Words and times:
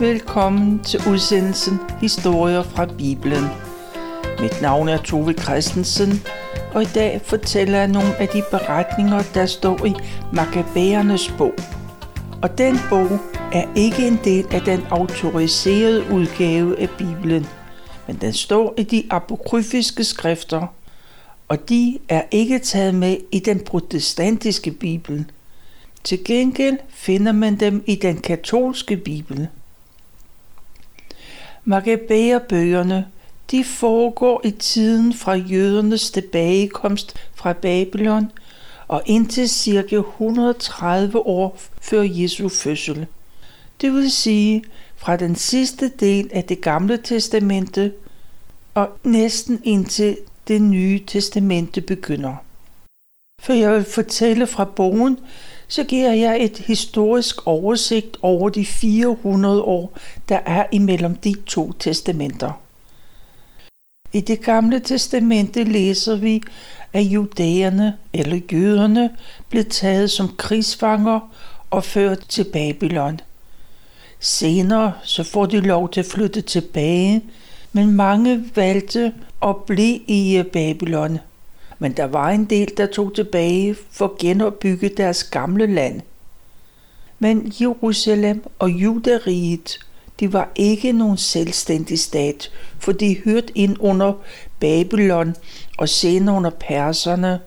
Velkommen 0.00 0.84
til 0.84 1.00
udsendelsen 1.08 1.78
Historier 2.00 2.62
fra 2.62 2.86
Bibelen. 2.98 3.44
Mit 4.40 4.62
navn 4.62 4.88
er 4.88 5.02
Tove 5.02 5.32
Christensen, 5.32 6.12
og 6.74 6.82
i 6.82 6.86
dag 6.94 7.20
fortæller 7.24 7.78
jeg 7.78 7.88
nogle 7.88 8.16
af 8.16 8.28
de 8.28 8.42
beretninger, 8.50 9.22
der 9.34 9.46
står 9.46 9.86
i 9.86 9.94
Makkabæernes 10.32 11.34
bog. 11.38 11.54
Og 12.42 12.58
den 12.58 12.76
bog 12.90 13.18
er 13.52 13.64
ikke 13.76 14.06
en 14.06 14.18
del 14.24 14.46
af 14.50 14.60
den 14.60 14.82
autoriserede 14.90 16.04
udgave 16.12 16.80
af 16.80 16.88
Bibelen, 16.98 17.46
men 18.06 18.16
den 18.16 18.32
står 18.32 18.74
i 18.78 18.82
de 18.82 19.04
apokryfiske 19.10 20.04
skrifter, 20.04 20.66
og 21.48 21.68
de 21.68 21.98
er 22.08 22.22
ikke 22.30 22.58
taget 22.58 22.94
med 22.94 23.16
i 23.32 23.38
den 23.38 23.60
protestantiske 23.60 24.70
Bibel. 24.70 25.24
Til 26.04 26.24
gengæld 26.24 26.78
finder 26.88 27.32
man 27.32 27.56
dem 27.56 27.84
i 27.86 27.94
den 27.94 28.16
katolske 28.16 28.96
Bibel. 28.96 29.48
Makkabæerbøgerne 31.68 33.06
de 33.50 33.64
foregår 33.64 34.40
i 34.44 34.50
tiden 34.50 35.14
fra 35.14 35.34
jødernes 35.34 36.10
tilbagekomst 36.10 37.14
fra 37.34 37.52
Babylon 37.52 38.32
og 38.88 39.02
indtil 39.06 39.48
ca. 39.48 39.96
130 39.96 41.26
år 41.26 41.58
før 41.80 42.02
Jesu 42.02 42.48
fødsel. 42.48 43.06
Det 43.80 43.92
vil 43.92 44.10
sige 44.10 44.64
fra 44.96 45.16
den 45.16 45.36
sidste 45.36 45.88
del 45.88 46.30
af 46.32 46.44
det 46.44 46.60
gamle 46.60 46.98
testamente 47.04 47.92
og 48.74 48.88
næsten 49.04 49.60
indtil 49.64 50.16
det 50.48 50.62
nye 50.62 51.00
testamente 51.06 51.80
begynder. 51.80 52.34
For 53.42 53.52
jeg 53.52 53.72
vil 53.72 53.84
fortælle 53.84 54.46
fra 54.46 54.64
bogen, 54.64 55.18
så 55.68 55.84
giver 55.84 56.12
jeg 56.12 56.44
et 56.44 56.58
historisk 56.58 57.46
oversigt 57.46 58.16
over 58.22 58.48
de 58.48 58.66
400 58.66 59.62
år, 59.62 59.98
der 60.28 60.38
er 60.46 60.66
imellem 60.72 61.16
de 61.16 61.34
to 61.46 61.72
testamenter. 61.72 62.52
I 64.12 64.20
det 64.20 64.40
gamle 64.40 64.80
testamente 64.80 65.64
læser 65.64 66.16
vi, 66.16 66.42
at 66.92 67.02
judæerne 67.02 67.96
eller 68.12 68.40
jøderne 68.52 69.10
blev 69.48 69.64
taget 69.64 70.10
som 70.10 70.34
krigsfanger 70.36 71.20
og 71.70 71.84
ført 71.84 72.18
til 72.28 72.44
Babylon. 72.44 73.20
Senere 74.20 74.92
så 75.04 75.22
får 75.22 75.46
de 75.46 75.60
lov 75.60 75.90
til 75.90 76.00
at 76.00 76.06
flytte 76.06 76.40
tilbage, 76.40 77.22
men 77.72 77.92
mange 77.92 78.44
valgte 78.54 79.12
at 79.42 79.56
blive 79.56 79.96
i 80.06 80.42
Babylon. 80.52 81.18
Men 81.78 81.92
der 81.92 82.04
var 82.04 82.30
en 82.30 82.44
del, 82.44 82.72
der 82.76 82.86
tog 82.86 83.14
tilbage 83.14 83.76
for 83.90 84.04
at 84.04 84.18
genopbygge 84.18 84.88
deres 84.88 85.24
gamle 85.24 85.66
land. 85.66 86.00
Men 87.18 87.52
Jerusalem 87.60 88.42
og 88.58 88.70
Judariget, 88.70 89.78
de 90.20 90.32
var 90.32 90.48
ikke 90.54 90.92
nogen 90.92 91.16
selvstændig 91.16 91.98
stat, 91.98 92.50
for 92.78 92.92
de 92.92 93.16
hørte 93.24 93.58
ind 93.58 93.76
under 93.80 94.12
Babylon 94.60 95.36
og 95.78 95.88
senere 95.88 96.36
under 96.36 96.50
perserne, 96.50 97.40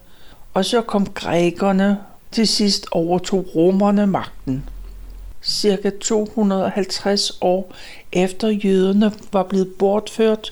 og 0.53 0.66
så 0.66 0.81
kom 0.81 1.05
grækerne, 1.05 1.97
til 2.31 2.47
sidst 2.47 2.88
overtog 2.91 3.45
romerne 3.55 4.08
magten. 4.08 4.69
Cirka 5.41 5.89
250 6.02 7.38
år 7.41 7.73
efter 8.11 8.47
jøderne 8.47 9.11
var 9.31 9.43
blevet 9.43 9.73
bortført, 9.80 10.52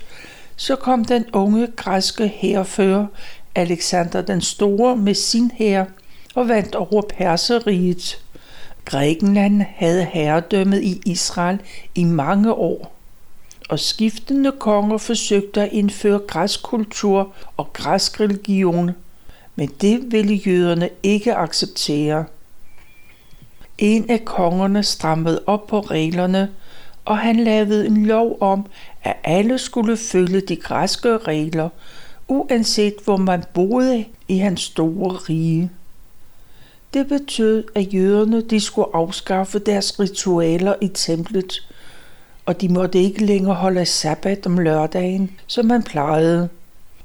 så 0.55 0.75
kom 0.75 1.05
den 1.05 1.25
unge 1.33 1.67
græske 1.75 2.27
herfører 2.27 3.05
Alexander 3.57 4.21
den 4.21 4.41
Store 4.41 4.97
med 4.97 5.13
sin 5.13 5.51
hær 5.51 5.85
og 6.35 6.47
vandt 6.47 6.75
over 6.75 7.01
Perseriet. 7.01 8.23
Grækenland 8.85 9.61
havde 9.75 10.05
herredømmet 10.05 10.83
i 10.83 11.01
Israel 11.05 11.59
i 11.95 12.03
mange 12.03 12.53
år, 12.53 12.95
og 13.69 13.79
skiftende 13.79 14.51
konger 14.59 14.97
forsøgte 14.97 15.61
at 15.61 15.69
indføre 15.71 16.19
græsk 16.19 16.63
kultur 16.63 17.33
og 17.57 17.73
græsk 17.73 18.19
religion, 18.19 18.91
men 19.55 19.69
det 19.81 20.11
ville 20.11 20.33
jøderne 20.33 20.89
ikke 21.03 21.35
acceptere. 21.35 22.25
En 23.77 24.09
af 24.09 24.25
kongerne 24.25 24.83
strammede 24.83 25.41
op 25.47 25.67
på 25.67 25.79
reglerne, 25.79 26.49
og 27.05 27.17
han 27.17 27.35
lavede 27.35 27.87
en 27.87 28.05
lov 28.05 28.37
om, 28.41 28.65
at 29.03 29.15
alle 29.23 29.57
skulle 29.57 29.97
følge 29.97 30.41
de 30.41 30.55
græske 30.55 31.17
regler, 31.17 31.69
uanset 32.27 32.95
hvor 33.03 33.17
man 33.17 33.43
boede 33.53 34.05
i 34.27 34.37
hans 34.37 34.61
store 34.61 35.15
rige. 35.15 35.71
Det 36.93 37.07
betød, 37.07 37.63
at 37.75 37.93
jøderne 37.93 38.41
de 38.41 38.59
skulle 38.59 38.87
afskaffe 38.93 39.59
deres 39.59 39.99
ritualer 39.99 40.73
i 40.81 40.87
templet, 40.87 41.67
og 42.45 42.61
de 42.61 42.69
måtte 42.69 42.99
ikke 42.99 43.25
længere 43.25 43.55
holde 43.55 43.85
sabbat 43.85 44.45
om 44.45 44.57
lørdagen, 44.57 45.31
som 45.47 45.65
man 45.65 45.83
plejede, 45.83 46.49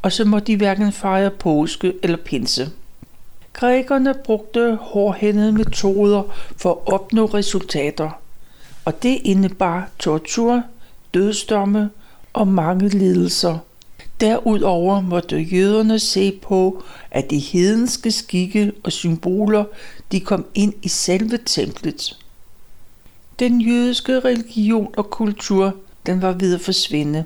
og 0.03 0.12
så 0.12 0.25
måtte 0.25 0.47
de 0.47 0.56
hverken 0.56 0.93
fejre 0.93 1.31
påske 1.31 1.93
eller 2.03 2.16
pinse. 2.16 2.71
Grækerne 3.53 4.15
brugte 4.25 4.78
hårdhændede 4.81 5.53
metoder 5.53 6.22
for 6.56 6.71
at 6.71 6.93
opnå 6.93 7.25
resultater, 7.25 8.10
og 8.84 9.03
det 9.03 9.19
indebar 9.25 9.89
tortur, 9.99 10.62
dødsdomme 11.15 11.91
og 12.33 12.49
mange 12.49 12.89
lidelser– 12.89 13.59
Derudover 14.22 15.00
måtte 15.00 15.37
jøderne 15.37 15.99
se 15.99 16.38
på, 16.43 16.84
at 17.10 17.31
de 17.31 17.38
hedenske 17.38 18.10
skikke 18.10 18.72
og 18.84 18.93
symboler 18.93 19.65
de 20.12 20.21
kom 20.21 20.47
ind 20.55 20.75
i 20.83 20.88
selve 20.88 21.38
templet. 21.47 22.19
Den 23.38 23.60
jødiske 23.60 24.21
religion 24.21 24.94
og 24.97 25.10
kultur 25.10 25.75
den 26.06 26.22
var 26.22 26.33
ved 26.33 26.55
at 26.55 26.60
forsvinde. 26.60 27.25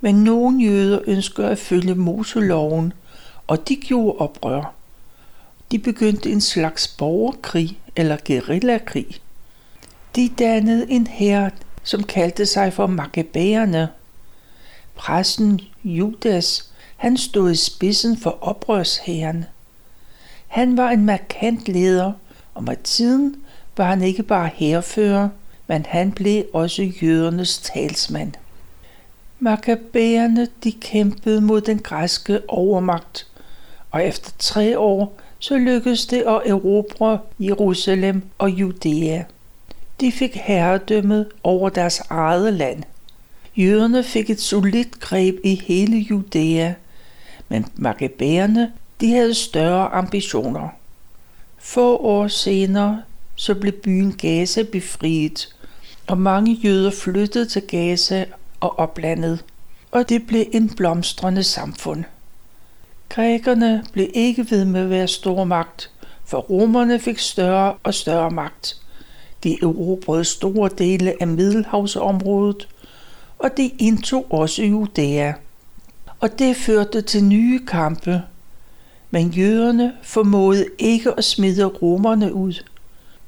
Men 0.00 0.14
nogle 0.14 0.64
jøder 0.64 0.98
ønsker 1.06 1.48
at 1.48 1.58
følge 1.58 1.94
Moseloven, 1.94 2.92
og 3.46 3.68
de 3.68 3.76
gjorde 3.76 4.18
oprør. 4.18 4.74
De 5.70 5.78
begyndte 5.78 6.30
en 6.30 6.40
slags 6.40 6.88
borgerkrig 6.88 7.78
eller 7.96 8.16
guerillakrig. 8.26 9.06
De 10.16 10.30
dannede 10.38 10.90
en 10.90 11.06
hær, 11.06 11.50
som 11.82 12.02
kaldte 12.02 12.46
sig 12.46 12.72
for 12.72 12.86
Makkabæerne– 12.86 13.88
Præsten 14.96 15.60
Judas, 15.84 16.70
han 16.96 17.16
stod 17.16 17.50
i 17.50 17.56
spidsen 17.56 18.16
for 18.16 18.38
oprørshæren. 18.40 19.44
Han 20.48 20.76
var 20.76 20.90
en 20.90 21.04
markant 21.04 21.68
leder, 21.68 22.12
og 22.54 22.64
med 22.64 22.76
tiden 22.84 23.36
var 23.76 23.84
han 23.84 24.02
ikke 24.02 24.22
bare 24.22 24.50
herfører, 24.54 25.28
men 25.66 25.86
han 25.88 26.12
blev 26.12 26.44
også 26.52 26.82
jødernes 27.02 27.58
talsmand. 27.58 28.32
Makkabæerne 29.38 30.48
de 30.64 30.72
kæmpede 30.72 31.40
mod 31.40 31.60
den 31.60 31.78
græske 31.78 32.40
overmagt, 32.48 33.26
og 33.90 34.04
efter 34.04 34.30
tre 34.38 34.78
år 34.78 35.18
så 35.38 35.56
lykkedes 35.56 36.06
det 36.06 36.18
at 36.18 36.42
erobre 36.46 37.18
Jerusalem 37.40 38.22
og 38.38 38.50
Judæa. 38.50 39.22
De 40.00 40.12
fik 40.12 40.36
herredømmet 40.36 41.28
over 41.42 41.68
deres 41.68 42.00
eget 42.10 42.52
land. 42.52 42.82
Jøderne 43.56 44.04
fik 44.04 44.30
et 44.30 44.40
solidt 44.40 45.00
greb 45.00 45.36
i 45.44 45.62
hele 45.66 45.96
Judæa, 45.96 46.72
men 47.48 47.66
makkabæerne 47.74 48.72
de 49.00 49.10
havde 49.12 49.34
større 49.34 49.88
ambitioner. 49.88 50.68
Få 51.58 51.96
år 51.96 52.28
senere 52.28 53.02
så 53.34 53.54
blev 53.54 53.72
byen 53.72 54.12
Gaza 54.12 54.62
befriet, 54.62 55.54
og 56.06 56.18
mange 56.18 56.52
jøder 56.54 56.90
flyttede 56.90 57.46
til 57.46 57.62
Gaza 57.62 58.24
og 58.60 58.78
oplandet, 58.78 59.44
og 59.90 60.08
det 60.08 60.26
blev 60.26 60.44
en 60.52 60.68
blomstrende 60.68 61.42
samfund. 61.42 62.04
Grækerne 63.08 63.84
blev 63.92 64.08
ikke 64.14 64.50
ved 64.50 64.64
med 64.64 64.80
at 64.80 64.90
være 64.90 65.08
stor 65.08 65.44
magt, 65.44 65.90
for 66.24 66.38
romerne 66.38 67.00
fik 67.00 67.18
større 67.18 67.74
og 67.82 67.94
større 67.94 68.30
magt. 68.30 68.76
De 69.44 69.58
erobrede 69.62 70.24
store 70.24 70.70
dele 70.78 71.14
af 71.20 71.26
Middelhavsområdet 71.26 72.68
og 73.38 73.56
det 73.56 73.72
indtog 73.78 74.26
også 74.32 74.62
Judæa. 74.62 75.32
Og 76.20 76.38
det 76.38 76.56
førte 76.56 77.02
til 77.02 77.24
nye 77.24 77.66
kampe. 77.66 78.22
Men 79.10 79.28
jøderne 79.28 79.92
formåede 80.02 80.66
ikke 80.78 81.12
at 81.18 81.24
smide 81.24 81.64
romerne 81.64 82.34
ud. 82.34 82.62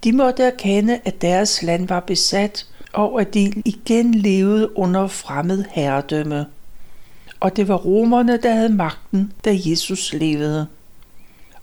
De 0.04 0.12
måtte 0.12 0.42
erkende, 0.42 1.00
at 1.04 1.22
deres 1.22 1.62
land 1.62 1.88
var 1.88 2.00
besat, 2.00 2.66
og 2.92 3.20
at 3.20 3.34
de 3.34 3.62
igen 3.64 4.14
levede 4.14 4.78
under 4.78 5.06
fremmed 5.06 5.64
herredømme. 5.70 6.46
Og 7.40 7.56
det 7.56 7.68
var 7.68 7.76
romerne, 7.76 8.36
der 8.36 8.54
havde 8.54 8.68
magten, 8.68 9.32
da 9.44 9.58
Jesus 9.64 10.12
levede. 10.12 10.66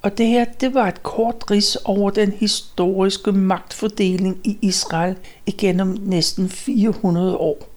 Og 0.02 0.18
det 0.18 0.28
her, 0.28 0.46
det 0.46 0.74
var 0.74 0.88
et 0.88 1.04
kort 1.04 1.52
ris 1.52 1.76
over 1.76 2.10
den 2.10 2.32
historiske 2.32 3.32
magtfordeling 3.32 4.38
i 4.44 4.58
Israel 4.62 5.16
igennem 5.46 5.98
næsten 6.02 6.50
400 6.50 7.38
år. 7.38 7.73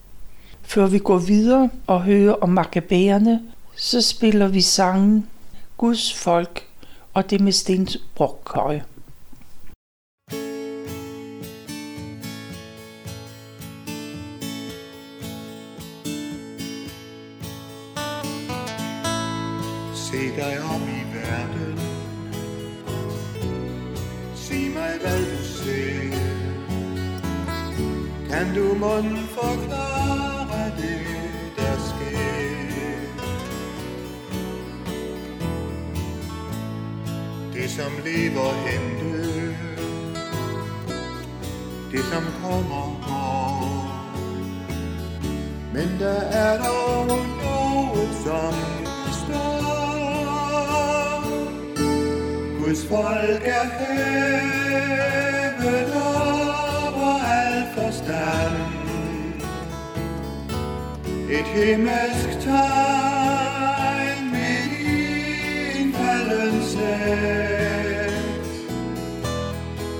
Før 0.66 0.86
vi 0.86 0.98
går 0.98 1.18
videre 1.18 1.70
og 1.86 2.02
hører 2.02 2.32
om 2.32 2.48
makabæerne, 2.48 3.42
så 3.76 4.00
spiller 4.02 4.48
vi 4.48 4.60
sangen 4.60 5.26
Guds 5.76 6.14
folk 6.14 6.62
og 7.14 7.30
det 7.30 7.40
med 7.40 7.52
Stens 7.52 7.92
Se 7.92 8.82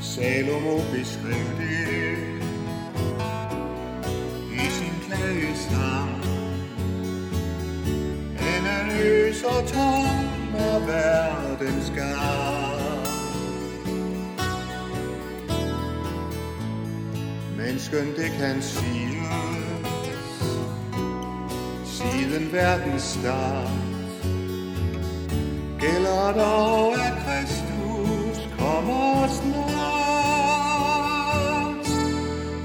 Salomo 0.03 0.77
beskrev 0.93 1.56
og 9.57 9.67
tom 9.69 10.55
er 10.55 10.79
verdens 10.79 11.93
gang. 11.97 12.77
Men 17.57 17.79
skønt 17.79 18.17
det 18.17 18.31
kan 18.39 18.63
siges, 18.63 19.23
siden 21.85 22.53
verdens 22.53 23.03
start, 23.03 23.71
gælder 25.81 26.33
dog, 26.33 26.95
at 26.95 27.13
Kristus 27.27 28.49
kommer 28.59 29.29
snart. 29.29 29.87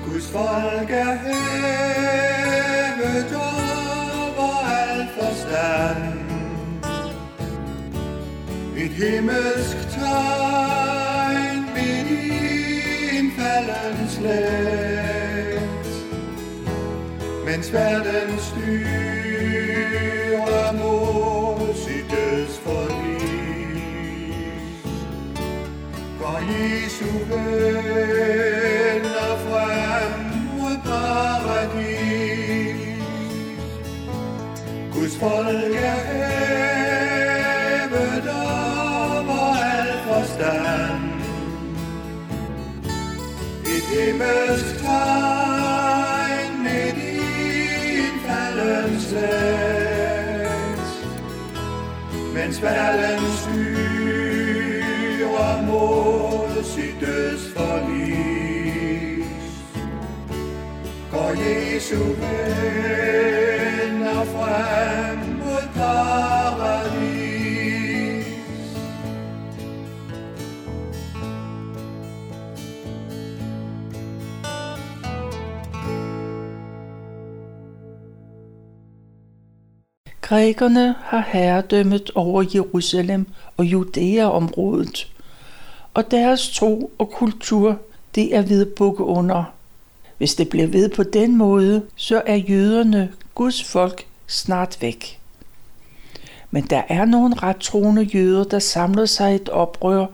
Guds 0.05 0.27
folk 0.31 0.89
er 0.89 1.13
her, 1.13 1.50
slægt. 14.21 15.87
Mens 17.45 17.73
verden 17.73 18.39
styrer 18.39 19.51
mod 20.71 21.73
sit 21.75 22.05
dødsforlis. 22.11 23.81
Går 26.19 26.39
Jesu 26.51 27.11
venner 27.29 28.11
frem 29.45 30.13
mod 30.57 30.75
paradis. 30.85 32.41
Guds 34.93 35.15
folk 35.17 35.75
er 35.75 35.99
hævet 37.79 38.27
over 38.29 39.55
al 39.55 39.91
forstand 40.07 40.90
himmelsk 43.91 44.69
tegn 44.83 46.53
midt 46.63 46.97
i 46.97 47.09
en 48.07 48.15
falden 48.25 48.99
slægt. 48.99 50.91
Mens 52.33 52.57
verden 52.61 53.23
styrer 53.41 54.41
mod 55.61 56.63
sit 56.63 56.95
dødsforlis. 57.01 58.31
Går 61.11 61.31
Jesu 61.43 62.03
venner 62.21 63.11
frem 64.25 65.19
mod 65.39 65.65
dig. 65.75 66.30
Grækerne 80.31 80.95
har 81.03 81.29
herredømmet 81.31 82.11
over 82.15 82.43
Jerusalem 82.55 83.27
og 83.57 83.65
Judæa-området, 83.65 85.11
og 85.93 86.11
deres 86.11 86.49
tro 86.49 86.91
og 86.97 87.09
kultur, 87.09 87.79
det 88.15 88.35
er 88.35 88.41
ved 88.41 88.61
at 88.61 88.73
bukke 88.73 89.03
under. 89.03 89.43
Hvis 90.17 90.35
det 90.35 90.49
bliver 90.49 90.67
ved 90.67 90.89
på 90.89 91.03
den 91.03 91.37
måde, 91.37 91.81
så 91.95 92.21
er 92.25 92.35
jøderne, 92.35 93.11
Guds 93.35 93.63
folk, 93.63 94.05
snart 94.27 94.77
væk. 94.81 95.19
Men 96.51 96.63
der 96.63 96.81
er 96.89 97.05
nogle 97.05 97.35
ret 97.35 97.57
troende 97.57 98.03
jøder, 98.03 98.43
der 98.43 98.59
samler 98.59 99.05
sig 99.05 99.35
et 99.35 99.49
oprør, 99.49 100.05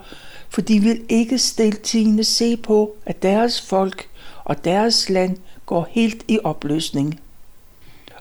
for 0.49 0.61
de 0.61 0.79
vil 0.79 1.01
ikke 1.09 1.37
stiltigende 1.37 2.23
se 2.23 2.57
på, 2.57 2.95
at 3.05 3.23
deres 3.23 3.61
folk 3.61 4.07
og 4.43 4.65
deres 4.65 5.09
land 5.09 5.37
går 5.65 5.87
helt 5.91 6.23
i 6.27 6.39
opløsning. 6.43 7.19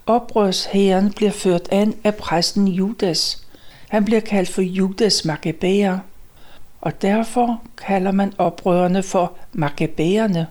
Oprørshæren 0.07 1.13
bliver 1.13 1.31
ført 1.31 1.69
an 1.71 1.95
af 2.05 2.15
præsten 2.15 2.69
Judas. 2.69 3.47
Han 3.89 4.05
bliver 4.05 4.21
kaldt 4.21 4.49
for 4.49 4.63
Judas 4.63 5.25
Maccabæer, 5.25 5.99
og 6.81 7.03
derfor 7.03 7.63
kalder 7.87 8.13
man 8.13 8.33
oprørerne 8.39 9.03
for 9.03 9.33
Maccabæerne. 9.53 10.47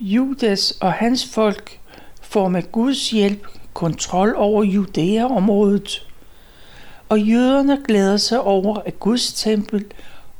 Judas 0.00 0.70
og 0.80 0.92
hans 0.92 1.28
folk 1.28 1.78
får 2.22 2.48
med 2.48 2.72
Guds 2.72 3.10
hjælp 3.10 3.46
kontrol 3.74 4.34
over 4.36 4.64
Judæa-området, 4.64 6.06
og 7.08 7.20
jøderne 7.20 7.78
glæder 7.86 8.16
sig 8.16 8.40
over, 8.40 8.78
at 8.86 9.00
Guds 9.00 9.32
tempel 9.32 9.84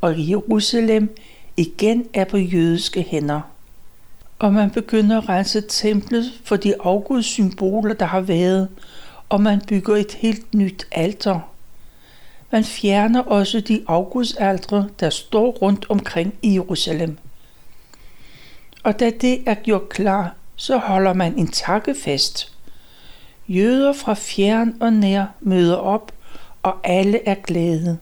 og 0.00 0.28
Jerusalem 0.30 1.16
igen 1.56 2.06
er 2.14 2.24
på 2.24 2.36
jødiske 2.36 3.02
hænder. 3.02 3.40
Og 4.38 4.52
man 4.52 4.70
begynder 4.70 5.18
at 5.18 5.28
rense 5.28 5.60
templet 5.60 6.32
for 6.44 6.56
de 6.56 6.74
afgudssymboler, 6.80 7.94
der 7.94 8.06
har 8.06 8.20
været, 8.20 8.68
og 9.28 9.40
man 9.40 9.60
bygger 9.68 9.96
et 9.96 10.12
helt 10.12 10.54
nyt 10.54 10.86
alter. 10.92 11.40
Man 12.50 12.64
fjerner 12.64 13.22
også 13.22 13.60
de 13.60 13.84
afgudsaltre, 13.88 14.88
der 15.00 15.10
står 15.10 15.50
rundt 15.50 15.86
omkring 15.88 16.34
i 16.42 16.54
Jerusalem. 16.54 17.18
Og 18.82 19.00
da 19.00 19.10
det 19.10 19.42
er 19.46 19.54
gjort 19.54 19.88
klar, 19.88 20.34
så 20.56 20.76
holder 20.76 21.12
man 21.12 21.38
en 21.38 21.48
takkefest. 21.48 22.52
Jøder 23.48 23.92
fra 23.92 24.14
fjern 24.14 24.74
og 24.80 24.92
nær 24.92 25.26
møder 25.40 25.76
op, 25.76 26.12
og 26.62 26.76
alle 26.84 27.28
er 27.28 27.34
glade. 27.34 27.98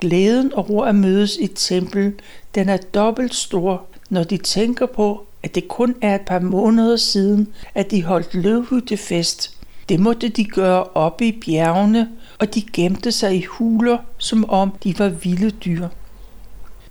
Glæden 0.00 0.52
over 0.52 0.84
at 0.84 0.94
mødes 0.94 1.36
i 1.36 1.46
tempel, 1.46 2.14
den 2.54 2.68
er 2.68 2.76
dobbelt 2.76 3.34
stor, 3.34 3.86
når 4.10 4.24
de 4.24 4.36
tænker 4.36 4.86
på, 4.86 5.26
at 5.42 5.54
det 5.54 5.68
kun 5.68 5.94
er 6.00 6.14
et 6.14 6.20
par 6.20 6.38
måneder 6.38 6.96
siden, 6.96 7.48
at 7.74 7.90
de 7.90 8.04
holdt 8.04 8.34
løvhyttefest. 8.34 9.56
Det 9.88 10.00
måtte 10.00 10.28
de 10.28 10.44
gøre 10.44 10.84
oppe 10.84 11.26
i 11.26 11.40
bjergene, 11.40 12.08
og 12.38 12.54
de 12.54 12.62
gemte 12.72 13.12
sig 13.12 13.36
i 13.36 13.44
huler, 13.44 13.98
som 14.18 14.50
om 14.50 14.72
de 14.84 14.98
var 14.98 15.08
vilde 15.08 15.50
dyr. 15.50 15.88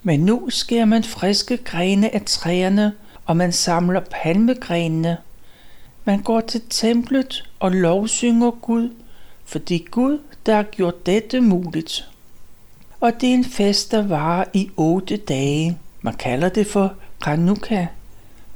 Men 0.04 0.20
nu 0.20 0.50
skærer 0.50 0.86
man 0.86 1.04
friske 1.04 1.58
grene 1.58 2.16
af 2.16 2.22
træerne, 2.26 2.94
og 3.26 3.38
man 3.38 3.52
samler 3.52 4.02
palmegrenene. 4.12 5.18
Man 6.06 6.22
går 6.22 6.42
til 6.42 6.62
templet 6.70 7.50
og 7.60 7.72
lovsynger 7.72 8.52
Gud, 8.52 8.90
for 9.46 9.60
det 9.60 9.76
er 9.76 9.90
Gud, 9.92 10.20
der 10.46 10.56
har 10.56 10.64
gjort 10.64 11.06
dette 11.06 11.42
muligt. 11.42 12.10
Og 13.00 13.22
det 13.22 13.30
er 13.30 13.34
en 13.34 13.46
fest, 13.46 13.92
der 13.92 14.08
varer 14.08 14.46
i 14.54 14.70
otte 14.78 15.18
dage. 15.18 15.78
Man 16.02 16.14
kalder 16.14 16.50
det 16.50 16.68
for 16.68 16.94
Hanukkah 17.22 17.86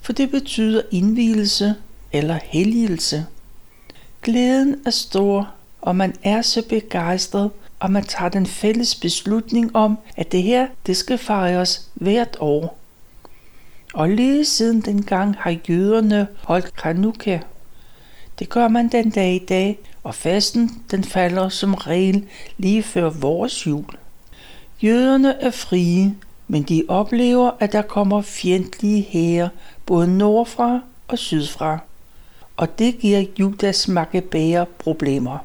for 0.04 0.14
det 0.14 0.32
betyder 0.32 0.82
indvielse 0.92 1.76
eller 2.12 2.40
helligelse. 2.44 3.26
Glæden 4.22 4.76
er 4.86 4.90
stor, 4.90 5.54
og 5.82 5.96
man 5.96 6.16
er 6.24 6.42
så 6.42 6.64
begejstret, 6.70 7.52
og 7.80 7.92
man 7.92 8.04
tager 8.04 8.30
den 8.30 8.46
fælles 8.46 8.96
beslutning 8.96 9.76
om, 9.76 9.98
at 10.18 10.32
det 10.32 10.44
her, 10.44 10.68
det 10.86 10.98
skal 10.98 11.18
fejres 11.18 11.90
hvert 11.94 12.38
år. 12.40 12.78
Og 13.94 14.10
lige 14.10 14.46
siden 14.46 14.82
dengang 14.82 15.36
har 15.40 15.56
jøderne 15.70 16.28
holdt 16.44 16.74
Chanukka. 16.80 17.40
Det 18.40 18.50
gør 18.50 18.68
man 18.68 18.88
den 18.88 19.10
dag 19.10 19.36
i 19.36 19.46
dag, 19.46 19.80
og 20.04 20.16
fasten 20.16 20.84
den 20.92 21.04
falder 21.04 21.50
som 21.50 21.74
regel 21.74 22.28
lige 22.58 22.84
før 22.84 23.10
vores 23.10 23.68
jul. 23.68 23.98
Jøderne 24.82 25.42
er 25.42 25.52
frie, 25.52 26.16
men 26.48 26.64
de 26.64 26.84
oplever, 26.88 27.52
at 27.60 27.72
der 27.72 27.82
kommer 27.82 28.22
fjendtlige 28.22 29.02
hære 29.10 29.50
både 29.86 30.18
nordfra 30.18 30.80
og 31.08 31.20
sydfra. 31.20 31.80
Og 32.58 32.80
det 32.80 33.00
giver 33.00 33.26
Judas 33.40 33.88
Maccabæer 33.88 34.66
problemer. 34.80 35.38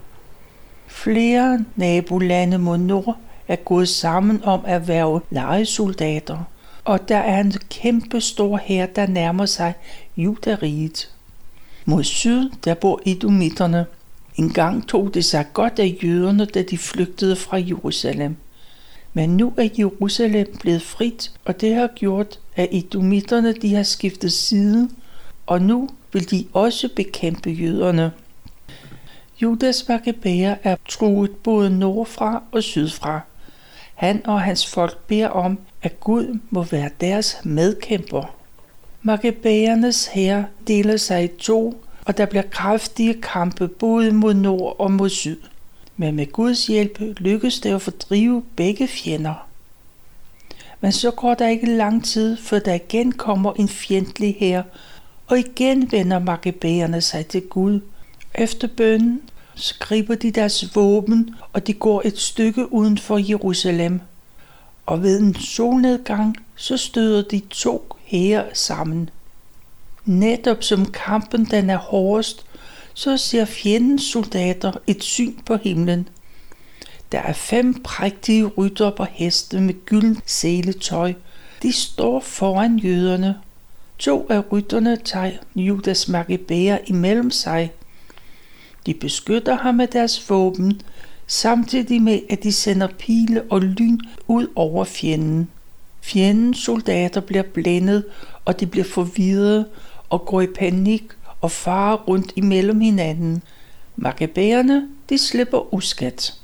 Flere 0.86 1.64
nabolande 1.76 2.58
mod 2.58 2.78
nord 2.78 3.16
er 3.48 3.56
gået 3.56 3.88
sammen 3.88 4.44
om 4.44 4.60
at 4.66 4.88
være 4.88 5.20
lejesoldater, 5.30 6.38
og 6.84 7.08
der 7.08 7.16
er 7.16 7.40
en 7.40 7.52
kæmpe 7.52 8.20
stor 8.20 8.56
hær, 8.56 8.86
der 8.86 9.06
nærmer 9.06 9.46
sig 9.46 9.74
Judariget. 10.16 11.10
Mod 11.84 12.04
syd, 12.04 12.50
der 12.64 12.74
bor 12.74 13.00
idumitterne. 13.04 13.86
En 14.36 14.52
gang 14.52 14.88
tog 14.88 15.14
det 15.14 15.24
sig 15.24 15.46
godt 15.52 15.78
af 15.78 15.98
jøderne, 16.02 16.44
da 16.44 16.62
de 16.62 16.78
flygtede 16.78 17.36
fra 17.36 17.56
Jerusalem. 17.56 18.36
Men 19.12 19.36
nu 19.36 19.52
er 19.56 19.68
Jerusalem 19.78 20.56
blevet 20.60 20.82
frit, 20.82 21.32
og 21.44 21.60
det 21.60 21.74
har 21.74 21.86
gjort, 21.94 22.38
at 22.56 22.68
idumitterne 22.72 23.52
de 23.52 23.74
har 23.74 23.82
skiftet 23.82 24.32
side, 24.32 24.88
og 25.46 25.62
nu 25.62 25.88
vil 26.12 26.30
de 26.30 26.46
også 26.52 26.88
bekæmpe 26.96 27.50
jøderne. 27.50 28.12
Judas 29.42 29.88
Maccabæer 29.88 30.56
er 30.62 30.76
truet 30.88 31.30
både 31.30 31.70
nordfra 31.70 32.42
og 32.52 32.62
sydfra. 32.62 33.20
Han 33.94 34.26
og 34.26 34.40
hans 34.40 34.66
folk 34.66 34.98
beder 35.06 35.28
om, 35.28 35.58
at 35.82 36.00
Gud 36.00 36.38
må 36.50 36.62
være 36.62 36.90
deres 37.00 37.36
medkæmper. 37.44 38.34
Maccabæernes 39.02 40.06
hær 40.06 40.42
deler 40.66 40.96
sig 40.96 41.24
i 41.24 41.28
to, 41.28 41.84
og 42.04 42.16
der 42.16 42.26
bliver 42.26 42.42
kraftige 42.50 43.14
kampe 43.14 43.68
både 43.68 44.12
mod 44.12 44.34
nord 44.34 44.76
og 44.78 44.92
mod 44.92 45.08
syd. 45.08 45.36
Men 46.00 46.16
med 46.16 46.32
Guds 46.32 46.66
hjælp 46.66 46.98
lykkes 47.00 47.60
det 47.60 47.74
at 47.74 47.82
fordrive 47.82 48.42
begge 48.56 48.88
fjender. 48.88 49.46
Men 50.80 50.92
så 50.92 51.10
går 51.10 51.34
der 51.34 51.48
ikke 51.48 51.66
lang 51.66 52.04
tid, 52.04 52.36
før 52.36 52.58
der 52.58 52.74
igen 52.74 53.12
kommer 53.12 53.52
en 53.52 53.68
fjendtlig 53.68 54.36
hær, 54.40 54.62
og 55.26 55.38
igen 55.38 55.92
vender 55.92 56.18
makkebæerne 56.18 57.00
sig 57.00 57.26
til 57.26 57.42
Gud. 57.42 57.80
Efter 58.34 58.68
bønnen 58.76 59.22
skriber 59.54 60.14
de 60.14 60.30
deres 60.30 60.76
våben, 60.76 61.34
og 61.52 61.66
de 61.66 61.72
går 61.72 62.02
et 62.04 62.18
stykke 62.18 62.72
uden 62.72 62.98
for 62.98 63.18
Jerusalem. 63.18 64.00
Og 64.86 65.02
ved 65.02 65.20
en 65.20 65.34
solnedgang, 65.34 66.36
så 66.56 66.76
støder 66.76 67.22
de 67.22 67.40
to 67.50 67.94
hære 68.04 68.44
sammen. 68.54 69.10
Netop 70.04 70.62
som 70.62 70.86
kampen 70.86 71.44
den 71.44 71.70
er 71.70 71.76
hårdest, 71.76 72.44
så 72.98 73.16
ser 73.16 73.44
fjendens 73.44 74.02
soldater 74.02 74.72
et 74.86 75.02
syn 75.02 75.34
på 75.46 75.56
himlen. 75.56 76.08
Der 77.12 77.18
er 77.18 77.32
fem 77.32 77.82
prægtige 77.82 78.44
rytter 78.44 78.90
på 78.90 79.04
heste 79.04 79.60
med 79.60 79.74
gylden 79.84 80.20
seletøj. 80.26 81.12
De 81.62 81.72
står 81.72 82.20
foran 82.20 82.78
jøderne. 82.78 83.34
To 83.98 84.26
af 84.30 84.52
rytterne 84.52 84.96
tager 84.96 85.30
Judas 85.56 86.08
Maccabæer 86.08 86.78
imellem 86.86 87.30
sig. 87.30 87.72
De 88.86 88.94
beskytter 88.94 89.56
ham 89.56 89.74
med 89.74 89.86
deres 89.86 90.30
våben, 90.30 90.80
samtidig 91.26 92.02
med 92.02 92.20
at 92.30 92.42
de 92.42 92.52
sender 92.52 92.88
pile 92.98 93.42
og 93.50 93.60
lyn 93.60 93.98
ud 94.26 94.46
over 94.54 94.84
fjenden. 94.84 95.48
Fjendens 96.00 96.58
soldater 96.58 97.20
bliver 97.20 97.42
blændet, 97.42 98.04
og 98.44 98.60
de 98.60 98.66
bliver 98.66 98.86
forvirret 98.86 99.66
og 100.10 100.26
går 100.26 100.40
i 100.40 100.46
panik 100.46 101.04
og 101.40 101.50
farer 101.50 101.96
rundt 101.96 102.32
imellem 102.36 102.80
hinanden. 102.80 103.42
Makkabæerne, 103.96 104.88
de 105.08 105.18
slipper 105.18 105.74
uskat. 105.74 106.34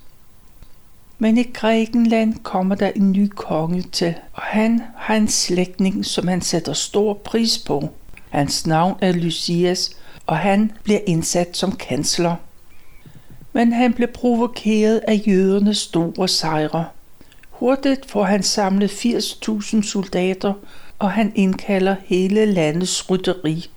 Men 1.18 1.38
i 1.38 1.42
Grækenland 1.42 2.34
kommer 2.42 2.74
der 2.74 2.88
en 2.88 3.12
ny 3.12 3.28
konge 3.28 3.82
til, 3.82 4.14
og 4.32 4.42
han 4.42 4.82
har 4.96 5.14
en 5.14 5.28
slægtning, 5.28 6.06
som 6.06 6.28
han 6.28 6.40
sætter 6.40 6.72
stor 6.72 7.14
pris 7.14 7.58
på. 7.58 7.88
Hans 8.30 8.66
navn 8.66 8.98
er 9.00 9.12
Lysias, 9.12 9.90
og 10.26 10.38
han 10.38 10.72
bliver 10.82 11.00
indsat 11.06 11.56
som 11.56 11.72
kansler. 11.72 12.36
Men 13.52 13.72
han 13.72 13.92
blev 13.92 14.08
provokeret 14.08 15.00
af 15.08 15.22
jødernes 15.26 15.78
store 15.78 16.28
sejre. 16.28 16.84
Hurtigt 17.50 18.10
får 18.10 18.24
han 18.24 18.42
samlet 18.42 18.90
80.000 18.90 19.82
soldater, 19.82 20.52
og 20.98 21.10
han 21.10 21.32
indkalder 21.34 21.96
hele 22.04 22.46
landets 22.46 23.10
rytteri 23.10 23.70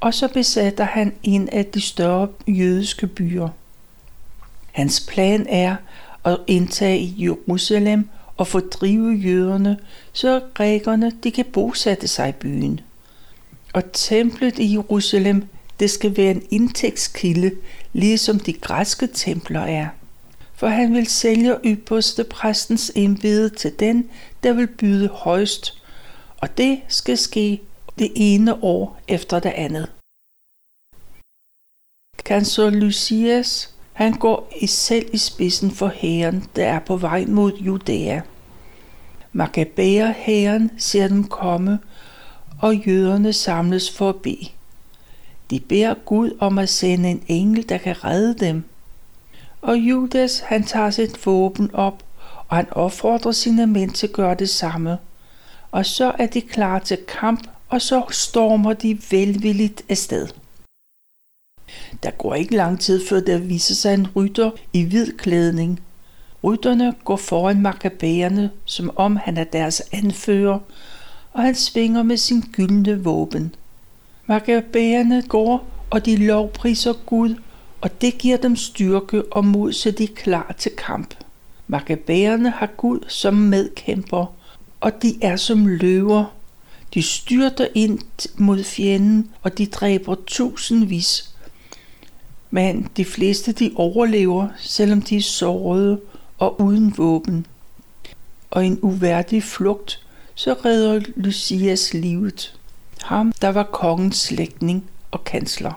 og 0.00 0.14
så 0.14 0.28
besætter 0.28 0.84
han 0.84 1.12
en 1.22 1.48
af 1.48 1.66
de 1.66 1.80
større 1.80 2.28
jødiske 2.48 3.06
byer. 3.06 3.48
Hans 4.72 5.00
plan 5.08 5.46
er 5.48 5.76
at 6.24 6.38
indtage 6.46 7.14
Jerusalem 7.18 8.08
og 8.36 8.46
fordrive 8.46 9.12
jøderne, 9.14 9.78
så 10.12 10.40
grækerne 10.54 11.12
de 11.24 11.30
kan 11.30 11.44
bosætte 11.44 12.08
sig 12.08 12.28
i 12.28 12.32
byen. 12.32 12.80
Og 13.72 13.82
templet 13.92 14.58
i 14.58 14.72
Jerusalem, 14.72 15.44
det 15.80 15.90
skal 15.90 16.16
være 16.16 16.30
en 16.30 16.42
indtægtskilde, 16.50 17.50
ligesom 17.92 18.40
de 18.40 18.52
græske 18.52 19.06
templer 19.06 19.60
er. 19.60 19.86
For 20.54 20.68
han 20.68 20.94
vil 20.94 21.06
sælge 21.06 21.56
ypperste 21.64 22.24
præstens 22.24 22.92
embede 22.94 23.48
til 23.48 23.72
den, 23.80 24.08
der 24.42 24.52
vil 24.52 24.66
byde 24.66 25.08
højst, 25.08 25.82
og 26.38 26.58
det 26.58 26.80
skal 26.88 27.18
ske 27.18 27.60
det 27.98 28.12
ene 28.14 28.64
år 28.64 29.00
efter 29.08 29.40
det 29.40 29.52
andet. 29.56 29.92
Kansler 32.24 32.70
Lucias, 32.70 33.74
han 33.92 34.12
går 34.12 34.52
i 34.60 34.66
selv 34.66 35.10
i 35.12 35.18
spidsen 35.18 35.70
for 35.70 35.88
hæren, 35.88 36.44
der 36.56 36.66
er 36.66 36.78
på 36.78 36.96
vej 36.96 37.24
mod 37.24 37.52
Judæa. 37.52 38.20
Makkabæer-hæren 39.32 40.70
ser 40.78 41.08
dem 41.08 41.24
komme, 41.24 41.78
og 42.60 42.76
jøderne 42.76 43.32
samles 43.32 43.90
for 43.90 44.08
at 44.08 44.16
bede. 44.16 44.48
De 45.50 45.60
beder 45.60 45.94
Gud 45.94 46.30
om 46.40 46.58
at 46.58 46.68
sende 46.68 47.10
en 47.10 47.22
engel, 47.26 47.68
der 47.68 47.78
kan 47.78 48.04
redde 48.04 48.46
dem. 48.46 48.64
Og 49.62 49.76
Judas, 49.76 50.38
han 50.38 50.64
tager 50.64 50.90
sit 50.90 51.26
våben 51.26 51.74
op, 51.74 52.02
og 52.48 52.56
han 52.56 52.66
opfordrer 52.72 53.32
sine 53.32 53.66
mænd 53.66 53.90
til 53.90 54.06
at 54.06 54.12
gøre 54.12 54.34
det 54.34 54.48
samme. 54.48 54.98
Og 55.70 55.86
så 55.86 56.12
er 56.18 56.26
de 56.26 56.40
klar 56.40 56.78
til 56.78 56.98
kamp, 57.08 57.46
og 57.70 57.82
så 57.82 58.02
stormer 58.10 58.72
de 58.72 58.98
velvilligt 59.10 59.82
afsted. 59.88 60.28
Der 62.02 62.10
går 62.10 62.34
ikke 62.34 62.56
lang 62.56 62.80
tid, 62.80 63.06
før 63.06 63.20
der 63.20 63.38
viser 63.38 63.74
sig 63.74 63.94
en 63.94 64.06
rytter 64.16 64.50
i 64.72 64.82
hvid 64.82 65.12
klædning. 65.12 65.80
Rytterne 66.44 66.94
går 67.04 67.16
foran 67.16 67.62
makabæerne, 67.62 68.50
som 68.64 68.90
om 68.96 69.16
han 69.16 69.36
er 69.36 69.44
deres 69.44 69.82
anfører, 69.92 70.58
og 71.32 71.42
han 71.42 71.54
svinger 71.54 72.02
med 72.02 72.16
sin 72.16 72.40
gyldne 72.52 73.04
våben. 73.04 73.54
Makabæerne 74.26 75.22
går, 75.22 75.66
og 75.90 76.06
de 76.06 76.16
lovpriser 76.16 76.92
Gud, 77.06 77.34
og 77.80 78.00
det 78.00 78.18
giver 78.18 78.36
dem 78.36 78.56
styrke 78.56 79.22
og 79.32 79.44
mod, 79.44 79.72
så 79.72 79.90
de 79.90 80.04
er 80.04 80.14
klar 80.16 80.54
til 80.58 80.72
kamp. 80.76 81.14
Makabæerne 81.66 82.50
har 82.50 82.66
Gud 82.66 83.00
som 83.08 83.34
medkæmper, 83.34 84.26
og 84.80 85.02
de 85.02 85.18
er 85.22 85.36
som 85.36 85.66
løver. 85.66 86.24
De 86.94 87.02
styrter 87.02 87.68
ind 87.74 87.98
mod 88.36 88.64
fjenden, 88.64 89.30
og 89.42 89.58
de 89.58 89.66
dræber 89.66 90.14
tusindvis, 90.26 91.34
men 92.50 92.88
de 92.96 93.04
fleste 93.04 93.52
de 93.52 93.72
overlever, 93.74 94.48
selvom 94.58 95.02
de 95.02 95.16
er 95.16 95.20
sårede 95.20 96.00
og 96.38 96.60
uden 96.60 96.98
våben. 96.98 97.46
Og 98.50 98.66
en 98.66 98.78
uværdig 98.82 99.42
flugt, 99.42 100.06
så 100.34 100.52
redder 100.64 101.00
Lucias 101.16 101.94
livet. 101.94 102.54
Ham, 103.02 103.32
der 103.40 103.48
var 103.48 103.62
kongens 103.62 104.16
slægtning 104.16 104.90
og 105.10 105.24
kansler. 105.24 105.72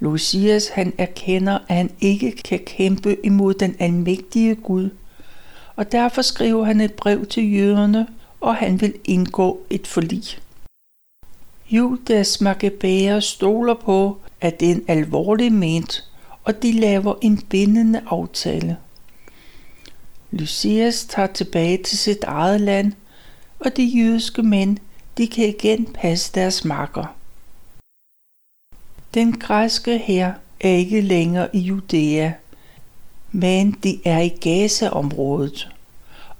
Lucius 0.00 0.68
han 0.68 0.92
erkender, 0.98 1.58
at 1.68 1.76
han 1.76 1.90
ikke 2.00 2.32
kan 2.32 2.58
kæmpe 2.66 3.16
imod 3.24 3.54
den 3.54 3.76
almægtige 3.78 4.54
Gud, 4.54 4.90
og 5.76 5.92
derfor 5.92 6.22
skriver 6.22 6.64
han 6.64 6.80
et 6.80 6.94
brev 6.94 7.26
til 7.26 7.54
jøderne, 7.54 8.06
og 8.40 8.56
han 8.56 8.80
vil 8.80 8.94
indgå 9.04 9.60
et 9.70 9.86
forlig. 9.86 10.24
Judas 11.70 12.40
Maccabæer 12.40 13.20
stoler 13.20 13.74
på, 13.74 14.18
at 14.40 14.60
det 14.60 14.70
er 14.70 14.74
en 14.74 14.84
alvorlig 14.88 15.52
ment, 15.52 16.10
og 16.44 16.62
de 16.62 16.72
laver 16.72 17.14
en 17.22 17.42
bindende 17.42 18.02
aftale. 18.06 18.76
Lucias 20.30 21.04
tager 21.04 21.26
tilbage 21.26 21.82
til 21.82 21.98
sit 21.98 22.24
eget 22.24 22.60
land, 22.60 22.92
og 23.58 23.76
de 23.76 23.84
jødiske 23.84 24.42
mænd, 24.42 24.78
de 25.18 25.26
kan 25.26 25.48
igen 25.48 25.86
passe 25.94 26.32
deres 26.34 26.64
marker. 26.64 27.14
Den 29.14 29.32
græske 29.32 29.98
her 29.98 30.34
er 30.60 30.70
ikke 30.70 31.00
længere 31.00 31.56
i 31.56 31.58
Judæa, 31.58 32.32
men 33.32 33.70
de 33.70 34.00
er 34.04 34.18
i 34.18 34.28
Gaza-området. 34.28 35.68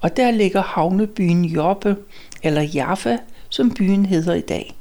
Og 0.01 0.17
der 0.17 0.31
ligger 0.31 0.61
havnebyen 0.61 1.45
Joppe, 1.45 1.97
eller 2.43 2.61
Jaffa, 2.61 3.17
som 3.49 3.73
byen 3.73 4.05
hedder 4.05 4.33
i 4.33 4.41
dag. 4.41 4.75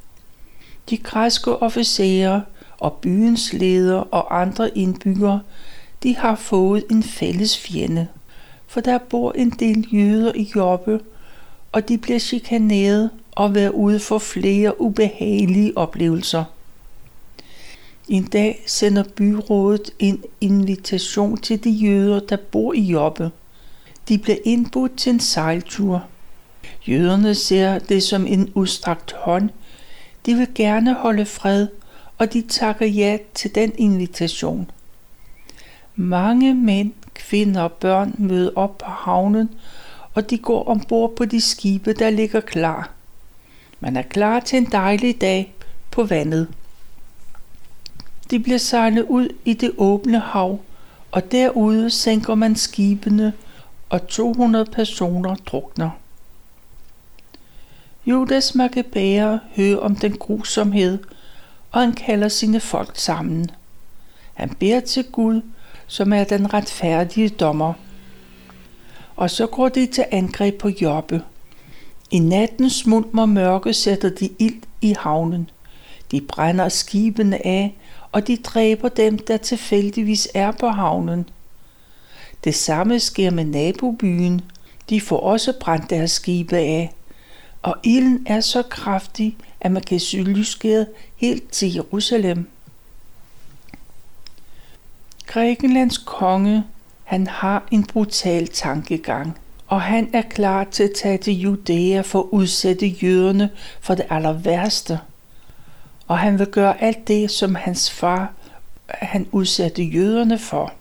De 0.90 0.96
græske 0.96 1.56
officerer 1.56 2.40
og 2.78 2.92
byens 2.92 3.52
ledere 3.52 4.04
og 4.04 4.40
andre 4.40 4.78
indbyggere, 4.78 5.40
de 6.02 6.16
har 6.16 6.34
fået 6.34 6.84
en 6.90 7.02
fælles 7.02 7.58
fjende. 7.58 8.08
For 8.66 8.80
der 8.80 8.98
bor 8.98 9.32
en 9.32 9.50
del 9.50 9.88
jøder 9.92 10.32
i 10.34 10.52
Joppe, 10.56 11.00
og 11.72 11.88
de 11.88 11.98
bliver 11.98 12.18
chikaneret 12.18 13.10
og 13.32 13.54
været 13.54 13.70
ude 13.70 14.00
for 14.00 14.18
flere 14.18 14.80
ubehagelige 14.80 15.76
oplevelser. 15.76 16.44
En 18.08 18.24
dag 18.24 18.62
sender 18.66 19.04
byrådet 19.16 19.90
en 19.98 20.24
invitation 20.40 21.36
til 21.36 21.64
de 21.64 21.70
jøder, 21.70 22.20
der 22.20 22.36
bor 22.36 22.72
i 22.72 22.80
Joppe. 22.80 23.30
De 24.08 24.18
bliver 24.18 24.38
indbudt 24.44 24.96
til 24.96 25.12
en 25.12 25.20
sejltur. 25.20 26.04
Jøderne 26.88 27.34
ser 27.34 27.78
det 27.78 28.02
som 28.02 28.26
en 28.26 28.52
udstrakt 28.54 29.12
hånd. 29.12 29.50
De 30.26 30.34
vil 30.34 30.48
gerne 30.54 30.94
holde 30.94 31.26
fred, 31.26 31.68
og 32.18 32.32
de 32.32 32.42
takker 32.42 32.86
ja 32.86 33.18
til 33.34 33.54
den 33.54 33.72
invitation. 33.78 34.70
Mange 35.96 36.54
mænd, 36.54 36.92
kvinder 37.14 37.62
og 37.62 37.72
børn 37.72 38.14
møder 38.18 38.50
op 38.54 38.78
på 38.78 38.90
havnen, 38.90 39.50
og 40.14 40.30
de 40.30 40.38
går 40.38 40.64
ombord 40.68 41.16
på 41.16 41.24
de 41.24 41.40
skibe, 41.40 41.92
der 41.92 42.10
ligger 42.10 42.40
klar. 42.40 42.90
Man 43.80 43.96
er 43.96 44.02
klar 44.02 44.40
til 44.40 44.56
en 44.56 44.68
dejlig 44.72 45.20
dag 45.20 45.54
på 45.90 46.04
vandet. 46.04 46.48
De 48.30 48.38
bliver 48.40 48.58
sejlet 48.58 49.02
ud 49.02 49.28
i 49.44 49.54
det 49.54 49.72
åbne 49.78 50.18
hav, 50.18 50.60
og 51.10 51.32
derude 51.32 51.90
sænker 51.90 52.34
man 52.34 52.56
skibene, 52.56 53.32
og 53.88 54.06
200 54.06 54.64
personer 54.64 55.34
drukner. 55.34 55.90
Judas 58.06 58.54
Maccabæer 58.54 59.38
hører 59.56 59.78
om 59.78 59.96
den 59.96 60.16
grusomhed, 60.16 60.98
og 61.72 61.80
han 61.80 61.92
kalder 61.92 62.28
sine 62.28 62.60
folk 62.60 62.96
sammen. 62.96 63.50
Han 64.34 64.50
beder 64.50 64.80
til 64.80 65.04
Gud, 65.12 65.42
som 65.86 66.12
er 66.12 66.24
den 66.24 66.54
retfærdige 66.54 67.28
dommer. 67.28 67.72
Og 69.16 69.30
så 69.30 69.46
går 69.46 69.68
de 69.68 69.86
til 69.86 70.04
angreb 70.10 70.58
på 70.58 70.68
Jobbe. 70.68 71.22
I 72.10 72.18
natten 72.18 72.70
smulmer 72.70 73.26
mørke 73.26 73.72
sætter 73.72 74.10
de 74.10 74.30
ild 74.38 74.62
i 74.80 74.94
havnen. 74.98 75.50
De 76.10 76.20
brænder 76.20 76.68
skibene 76.68 77.46
af, 77.46 77.76
og 78.12 78.26
de 78.26 78.36
dræber 78.36 78.88
dem, 78.88 79.18
der 79.18 79.36
tilfældigvis 79.36 80.28
er 80.34 80.50
på 80.50 80.68
havnen. 80.68 81.28
Det 82.44 82.54
samme 82.54 83.00
sker 83.00 83.30
med 83.30 83.44
nabobyen. 83.44 84.40
De 84.90 85.00
får 85.00 85.20
også 85.20 85.52
brændt 85.60 85.90
deres 85.90 86.10
skibe 86.10 86.56
af, 86.56 86.92
og 87.62 87.76
ilden 87.82 88.26
er 88.26 88.40
så 88.40 88.62
kraftig, 88.62 89.36
at 89.60 89.72
man 89.72 89.82
kan 89.82 90.00
sy 90.00 90.16
lysgæret 90.16 90.86
helt 91.16 91.50
til 91.50 91.74
Jerusalem. 91.74 92.48
Grækenlands 95.26 95.98
konge, 95.98 96.64
han 97.04 97.26
har 97.26 97.68
en 97.70 97.86
brutal 97.86 98.48
tankegang, 98.48 99.38
og 99.66 99.82
han 99.82 100.10
er 100.12 100.22
klar 100.22 100.64
til 100.64 100.82
at 100.82 100.92
tage 100.96 101.18
til 101.18 101.40
Judæa 101.40 102.00
for 102.00 102.20
at 102.20 102.26
udsætte 102.30 102.86
jøderne 102.86 103.50
for 103.80 103.94
det 103.94 104.06
aller 104.10 104.32
værste. 104.32 105.00
Og 106.06 106.18
han 106.18 106.38
vil 106.38 106.46
gøre 106.46 106.82
alt 106.82 107.08
det, 107.08 107.30
som 107.30 107.54
hans 107.54 107.90
far 107.90 108.32
han 108.88 109.26
udsatte 109.32 109.82
jøderne 109.82 110.38
for. 110.38 110.72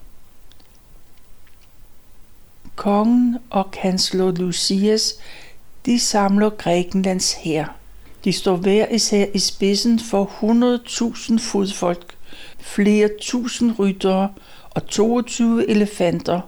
Kongen 2.77 3.37
og 3.49 3.71
kansler 3.71 4.31
Lucius, 4.31 5.13
de 5.85 5.99
samler 5.99 6.49
Grækenlands 6.49 7.33
hær. 7.33 7.75
De 8.23 8.33
står 8.33 8.55
hver 8.55 8.87
især 8.87 9.25
i 9.33 9.39
spidsen 9.39 9.99
for 9.99 10.25
100.000 11.33 11.39
fodfolk, 11.39 12.15
flere 12.59 13.09
tusind 13.21 13.79
ryttere 13.79 14.29
og 14.69 14.87
22 14.87 15.69
elefanter 15.69 16.41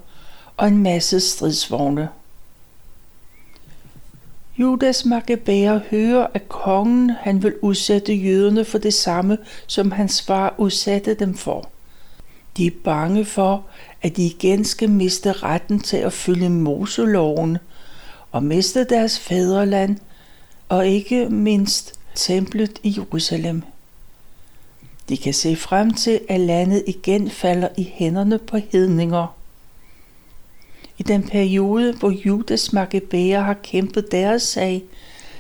og 0.58 0.68
en 0.68 0.78
masse 0.78 1.20
stridsvogne. 1.20 2.10
Judas 4.58 5.06
Maccabæer 5.06 5.80
hører, 5.92 6.28
at 6.34 6.50
kongen 6.50 7.10
han 7.10 7.44
vil 7.44 7.56
udsætte 7.62 8.14
jøderne 8.14 8.66
for 8.66 8.78
det 8.78 8.94
samme, 8.94 9.38
som 9.68 9.92
hans 9.92 10.22
far 10.22 10.56
udsatte 10.58 11.14
dem 11.14 11.34
for. 11.34 11.70
De 12.58 12.68
er 12.68 12.72
bange 12.84 13.26
for, 13.26 13.66
at 14.02 14.18
de 14.18 14.26
igen 14.26 14.66
skal 14.66 14.90
miste 14.90 15.32
retten 15.32 15.80
til 15.80 15.98
at 15.98 16.14
følge 16.14 16.50
Moseloven 16.50 17.58
og 18.32 18.44
miste 18.44 18.84
deres 18.84 19.20
fædreland 19.20 19.98
og 20.70 20.88
ikke 20.88 21.30
mindst 21.30 22.00
templet 22.16 22.80
i 22.84 22.94
Jerusalem. 22.98 23.64
De 25.10 25.18
kan 25.18 25.34
se 25.34 25.56
frem 25.56 25.94
til, 25.94 26.20
at 26.30 26.40
landet 26.40 26.84
igen 26.88 27.30
falder 27.30 27.68
i 27.78 27.92
hænderne 27.94 28.38
på 28.40 28.58
hedninger. 28.72 29.36
I 30.98 31.04
den 31.04 31.24
periode, 31.24 31.94
hvor 31.94 32.10
Judas 32.10 32.74
Maccabæer 32.74 33.42
har 33.42 33.54
kæmpet 33.54 34.12
deres 34.12 34.44
sag, 34.44 34.84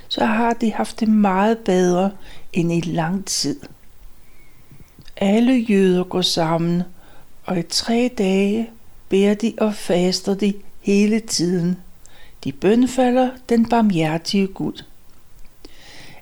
så 0.07 0.25
har 0.25 0.53
de 0.53 0.73
haft 0.73 0.99
det 0.99 1.07
meget 1.07 1.57
bedre 1.57 2.11
end 2.53 2.73
i 2.73 2.81
lang 2.81 3.25
tid. 3.25 3.59
Alle 5.17 5.53
jøder 5.53 6.03
går 6.03 6.21
sammen, 6.21 6.83
og 7.49 7.59
i 7.59 7.63
tre 7.63 8.11
dage 8.17 8.69
beder 9.09 9.33
de 9.33 9.53
og 9.57 9.75
faster 9.75 10.33
de 10.33 10.53
hele 10.81 11.19
tiden. 11.19 11.77
De 12.43 12.51
bønfalder 12.51 13.29
den 13.49 13.69
barmhjertige 13.69 14.47
Gud. 14.47 14.83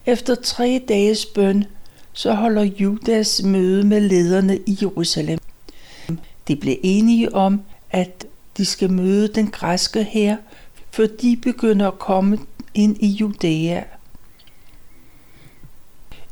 Efter 0.06 0.36
tre 0.36 0.84
dages 0.88 1.26
bøn, 1.26 1.66
så 2.14 2.34
holder 2.34 2.64
Judas 2.64 3.44
møde 3.44 3.84
med 3.84 4.02
lederne 4.02 4.58
i 4.58 4.78
Jerusalem. 4.82 5.40
De 6.48 6.56
blev 6.56 6.78
enige 6.84 7.36
om, 7.36 7.62
at 7.92 8.26
de 8.58 8.66
skal 8.66 8.92
møde 8.92 9.28
den 9.28 9.48
græske 9.48 10.04
her, 10.04 10.38
for 10.92 11.06
de 11.06 11.38
begynder 11.42 11.88
at 11.88 12.00
komme 12.00 12.38
ind 12.74 12.98
i 13.00 13.08
Judæa. 13.08 13.84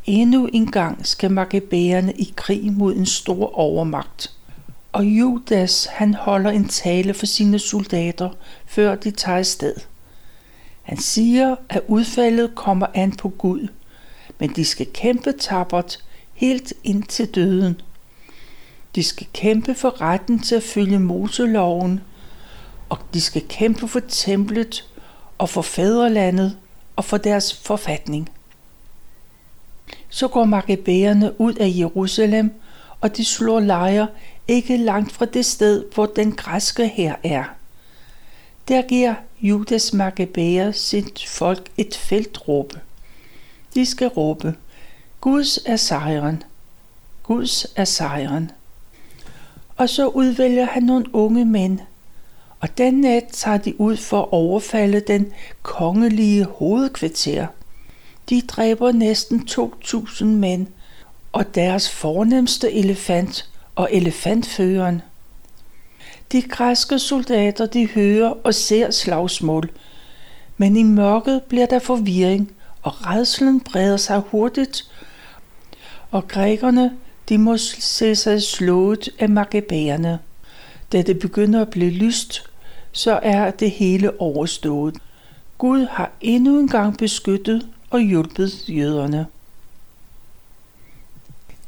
Endnu 0.06 0.50
en 0.54 0.72
gang 0.72 1.08
skal 1.08 1.32
makkabæerne 1.32 2.14
i 2.14 2.34
krig 2.36 2.74
mod 2.74 2.96
en 2.96 3.06
stor 3.06 3.60
overmagt. 3.60 4.35
Og 4.96 5.06
Judas 5.06 5.86
han 5.86 6.14
holder 6.14 6.52
en 6.52 6.68
tale 6.68 7.14
for 7.14 7.26
sine 7.26 7.60
soldater, 7.60 8.30
før 8.66 8.96
de 8.96 9.12
tager 9.12 9.44
sted. 9.44 9.76
Han 10.82 10.98
siger, 10.98 11.56
at 11.70 11.82
udfaldet 11.88 12.56
kommer 12.56 12.88
an 12.94 13.12
på 13.12 13.30
Gud, 13.30 13.68
men 14.40 14.50
de 14.50 14.66
skal 14.66 14.88
kæmpe 14.94 15.32
tappert 15.32 16.04
helt 16.34 16.74
ind 16.84 17.04
til 17.04 17.36
døden. 17.36 17.82
De 18.96 19.04
skal 19.04 19.28
kæmpe 19.34 19.76
for 19.76 20.02
retten 20.02 20.40
til 20.40 20.56
at 20.56 20.64
følge 20.64 21.00
Moseloven, 21.00 22.02
og 22.90 22.98
de 23.14 23.22
skal 23.22 23.48
kæmpe 23.50 23.88
for 23.88 24.02
templet 24.10 24.90
og 25.38 25.50
for 25.50 25.62
fædrelandet 25.62 26.58
og 26.96 27.06
for 27.06 27.18
deres 27.18 27.54
forfatning. 27.54 28.30
Så 30.10 30.28
går 30.28 30.46
makabæerne 30.46 31.42
ud 31.42 31.54
af 31.54 31.74
Jerusalem, 31.78 32.52
og 33.02 33.18
de 33.18 33.26
slår 33.26 33.60
lejre 33.60 34.08
ikke 34.48 34.78
langt 34.78 35.12
fra 35.12 35.26
det 35.26 35.46
sted, 35.46 35.86
hvor 35.94 36.06
den 36.06 36.32
græske 36.32 36.88
her 36.88 37.16
er. 37.24 37.44
Der 38.68 38.82
giver 38.82 39.14
Judas 39.42 39.94
Maccabæer 39.94 40.72
sit 40.72 41.26
folk 41.28 41.70
et 41.78 41.96
feltråb. 41.96 42.74
De 43.74 43.86
skal 43.86 44.08
råbe, 44.08 44.56
Guds 45.22 45.60
er 45.66 45.76
sejren, 45.76 46.44
Guds 47.24 47.68
er 47.76 47.86
sejren. 47.86 48.52
Og 49.78 49.90
så 49.90 50.08
udvælger 50.08 50.66
han 50.66 50.84
nogle 50.84 51.16
unge 51.16 51.46
mænd, 51.46 51.80
og 52.60 52.78
den 52.78 52.94
nat 52.94 53.24
tager 53.32 53.58
de 53.58 53.82
ud 53.82 53.98
for 53.98 54.22
at 54.22 54.28
overfalde 54.32 55.00
den 55.00 55.34
kongelige 55.62 56.46
hovedkvarter. 56.46 57.48
De 58.30 58.42
dræber 58.42 58.92
næsten 58.92 59.48
2.000 59.52 60.26
mænd, 60.26 60.68
og 61.32 61.56
deres 61.56 61.90
fornemmeste 61.90 62.72
elefant 62.72 63.50
og 63.76 63.90
elefantføreren. 63.92 65.02
De 66.32 66.42
græske 66.42 67.00
soldater 67.00 67.66
de 67.66 67.88
hører 67.88 68.34
og 68.44 68.54
ser 68.54 68.92
slagsmål, 68.92 69.70
men 70.58 70.78
i 70.78 70.84
mørket 70.84 71.42
bliver 71.44 71.66
der 71.66 71.80
forvirring, 71.80 72.52
og 72.82 73.06
redslen 73.06 73.60
breder 73.60 73.98
sig 73.98 74.20
hurtigt, 74.20 74.92
og 76.12 76.28
grækerne 76.28 76.92
de 77.30 77.38
må 77.38 77.58
se 77.58 78.16
sig 78.16 78.44
slået 78.44 79.10
af 79.20 79.30
makabæerne. 79.30 80.20
Da 80.92 81.02
det 81.02 81.20
begynder 81.20 81.62
at 81.62 81.70
blive 81.70 81.92
lyst, 81.92 82.50
så 82.92 83.20
er 83.24 83.52
det 83.52 83.72
hele 83.72 84.22
overstået. 84.22 84.96
Gud 85.58 85.86
har 85.86 86.12
endnu 86.22 86.60
en 86.60 86.68
gang 86.68 86.98
beskyttet 86.98 87.68
og 87.90 88.00
hjulpet 88.00 88.70
jøderne. 88.70 89.26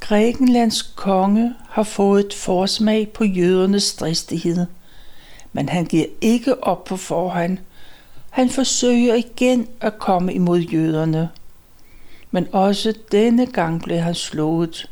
Grækenlands 0.07 0.81
konge 0.81 1.53
har 1.69 1.83
fået 1.83 2.25
et 2.25 2.33
forsmag 2.33 3.09
på 3.09 3.23
jødernes 3.23 3.95
dristighed, 3.95 4.65
men 5.53 5.69
han 5.69 5.85
giver 5.85 6.05
ikke 6.21 6.63
op 6.63 6.83
på 6.83 6.97
forhånd. 6.97 7.57
Han 8.29 8.49
forsøger 8.49 9.15
igen 9.15 9.67
at 9.81 9.99
komme 9.99 10.33
imod 10.33 10.59
jøderne. 10.59 11.29
Men 12.31 12.47
også 12.51 12.93
denne 13.11 13.45
gang 13.45 13.83
blev 13.83 13.97
han 13.97 14.15
slået. 14.15 14.89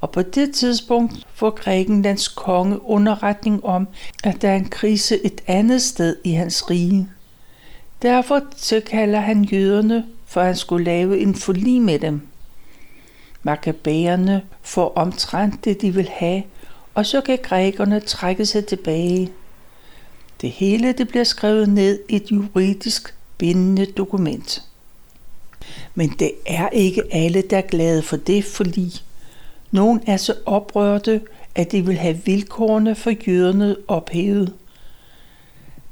Og 0.00 0.10
på 0.10 0.22
det 0.22 0.54
tidspunkt 0.54 1.26
får 1.34 1.50
Grækenlands 1.50 2.28
konge 2.28 2.82
underretning 2.82 3.64
om, 3.64 3.88
at 4.24 4.42
der 4.42 4.48
er 4.48 4.56
en 4.56 4.68
krise 4.68 5.26
et 5.26 5.40
andet 5.46 5.82
sted 5.82 6.16
i 6.24 6.32
hans 6.32 6.70
rige. 6.70 7.08
Derfor 8.02 8.40
tilkalder 8.56 9.20
han 9.20 9.44
jøderne, 9.44 10.06
for 10.26 10.42
han 10.42 10.56
skulle 10.56 10.84
lave 10.84 11.18
en 11.18 11.34
forlig 11.34 11.82
med 11.82 11.98
dem. 11.98 12.31
Makabæerne 13.42 14.42
får 14.62 14.92
omtrent 14.96 15.64
det, 15.64 15.80
de 15.80 15.94
vil 15.94 16.08
have, 16.08 16.42
og 16.94 17.06
så 17.06 17.20
kan 17.20 17.38
grækerne 17.42 18.00
trække 18.00 18.46
sig 18.46 18.66
tilbage. 18.66 19.32
Det 20.40 20.50
hele 20.50 20.92
det 20.92 21.08
bliver 21.08 21.24
skrevet 21.24 21.68
ned 21.68 21.98
i 22.08 22.16
et 22.16 22.30
juridisk 22.30 23.14
bindende 23.38 23.86
dokument. 23.86 24.62
Men 25.94 26.08
det 26.18 26.32
er 26.46 26.68
ikke 26.68 27.02
alle, 27.12 27.42
der 27.42 27.58
er 27.58 27.62
glade 27.62 28.02
for 28.02 28.16
det 28.16 28.44
forlig. 28.44 28.92
Nogle 29.70 30.00
er 30.06 30.16
så 30.16 30.34
oprørte, 30.46 31.20
at 31.54 31.72
de 31.72 31.86
vil 31.86 31.96
have 31.96 32.20
vilkårene 32.24 32.94
for 32.94 33.12
jøderne 33.28 33.76
ophævet. 33.88 34.52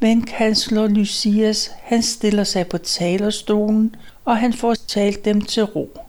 Men 0.01 0.23
kansler 0.23 0.89
Lysias, 0.89 1.71
han 1.83 2.03
stiller 2.03 2.45
sig 2.45 2.67
på 2.67 2.79
talerstolen, 2.79 3.97
og 4.25 4.37
han 4.37 4.53
får 4.53 4.75
talt 4.75 5.25
dem 5.25 5.41
til 5.41 5.65
ro. 5.65 6.01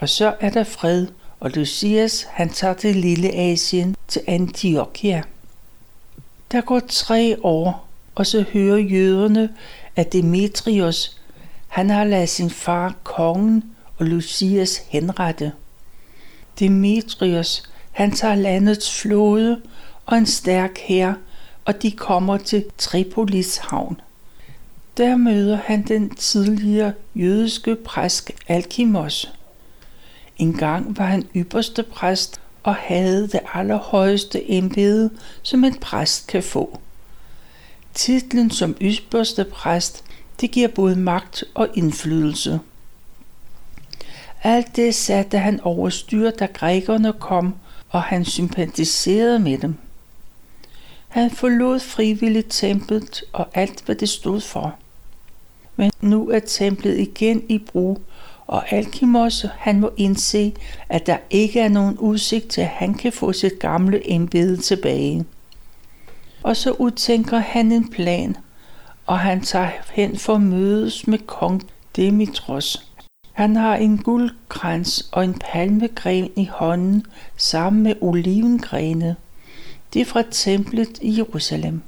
Og 0.00 0.08
så 0.08 0.34
er 0.40 0.50
der 0.50 0.64
fred, 0.64 1.06
og 1.40 1.50
Lucias 1.50 2.26
han 2.30 2.48
tager 2.48 2.74
til 2.74 2.96
Lille 2.96 3.32
Asien, 3.32 3.96
til 4.08 4.22
Antiochia. 4.26 5.22
Der 6.52 6.60
går 6.60 6.80
tre 6.88 7.36
år, 7.42 7.88
og 8.14 8.26
så 8.26 8.44
hører 8.52 8.78
jøderne, 8.78 9.48
at 9.96 10.12
Demetrius, 10.12 11.20
han 11.68 11.90
har 11.90 12.04
ladet 12.04 12.28
sin 12.28 12.50
far 12.50 12.94
kongen 13.04 13.64
og 13.98 14.06
Lucias 14.06 14.82
henrette. 14.88 15.52
Demetrius, 16.58 17.62
han 17.90 18.12
tager 18.12 18.34
landets 18.34 19.00
flåde 19.00 19.60
og 20.06 20.18
en 20.18 20.26
stærk 20.26 20.78
hær, 20.78 21.14
og 21.64 21.82
de 21.82 21.90
kommer 21.90 22.36
til 22.36 22.64
Tripolis 22.78 23.56
havn. 23.56 24.00
Der 24.96 25.16
møder 25.16 25.58
han 25.64 25.82
den 25.82 26.10
tidligere 26.14 26.92
jødiske 27.14 27.76
præst 27.76 28.30
Alkimos. 28.48 29.32
Engang 30.40 30.98
var 30.98 31.04
han 31.04 31.28
ypperste 31.36 31.82
præst 31.82 32.40
og 32.62 32.74
havde 32.74 33.22
det 33.28 33.40
allerhøjeste 33.54 34.50
embede, 34.50 35.10
som 35.42 35.64
en 35.64 35.74
præst 35.74 36.26
kan 36.26 36.42
få. 36.42 36.80
Titlen 37.94 38.50
som 38.50 38.76
ypperste 38.80 39.44
præst, 39.44 40.04
det 40.40 40.50
giver 40.50 40.68
både 40.68 40.96
magt 40.96 41.44
og 41.54 41.68
indflydelse. 41.74 42.60
Alt 44.42 44.76
det 44.76 44.94
satte 44.94 45.38
han 45.38 45.60
over 45.60 45.88
styr, 45.88 46.30
da 46.30 46.46
grækerne 46.46 47.12
kom, 47.12 47.54
og 47.88 48.02
han 48.02 48.24
sympatiserede 48.24 49.38
med 49.38 49.58
dem. 49.58 49.74
Han 51.08 51.30
forlod 51.30 51.80
frivilligt 51.80 52.46
templet 52.50 53.22
og 53.32 53.48
alt, 53.54 53.82
hvad 53.84 53.94
det 53.94 54.08
stod 54.08 54.40
for. 54.40 54.74
Men 55.76 55.90
nu 56.00 56.30
er 56.30 56.38
templet 56.38 56.98
igen 56.98 57.42
i 57.48 57.58
brug, 57.58 58.02
og 58.50 58.72
Alkimos 58.72 59.46
han 59.58 59.80
må 59.80 59.90
indse, 59.96 60.52
at 60.88 61.06
der 61.06 61.16
ikke 61.30 61.60
er 61.60 61.68
nogen 61.68 61.98
udsigt 61.98 62.48
til, 62.48 62.60
at 62.60 62.66
han 62.66 62.94
kan 62.94 63.12
få 63.12 63.32
sit 63.32 63.58
gamle 63.58 64.10
embede 64.12 64.56
tilbage. 64.56 65.24
Og 66.42 66.56
så 66.56 66.70
udtænker 66.70 67.38
han 67.38 67.72
en 67.72 67.90
plan, 67.90 68.36
og 69.06 69.18
han 69.18 69.40
tager 69.40 69.70
hen 69.92 70.18
for 70.18 70.34
at 70.34 70.40
mødes 70.40 71.06
med 71.06 71.18
kong 71.18 71.62
Demitros. 71.96 72.92
Han 73.32 73.56
har 73.56 73.76
en 73.76 73.98
guldkrans 73.98 75.08
og 75.12 75.24
en 75.24 75.34
palmegren 75.40 76.30
i 76.36 76.44
hånden 76.52 77.06
sammen 77.36 77.82
med 77.82 77.94
olivengrene. 78.00 79.16
Det 79.92 80.00
er 80.02 80.06
fra 80.06 80.22
templet 80.30 80.98
i 81.02 81.16
Jerusalem. 81.18 81.82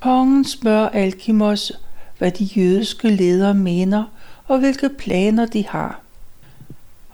Kongen 0.00 0.44
spørger 0.44 0.88
Alkimos, 0.88 1.72
hvad 2.18 2.30
de 2.30 2.44
jødiske 2.44 3.08
ledere 3.08 3.54
mener 3.54 4.04
og 4.48 4.58
hvilke 4.58 4.88
planer 4.88 5.46
de 5.46 5.66
har. 5.66 6.00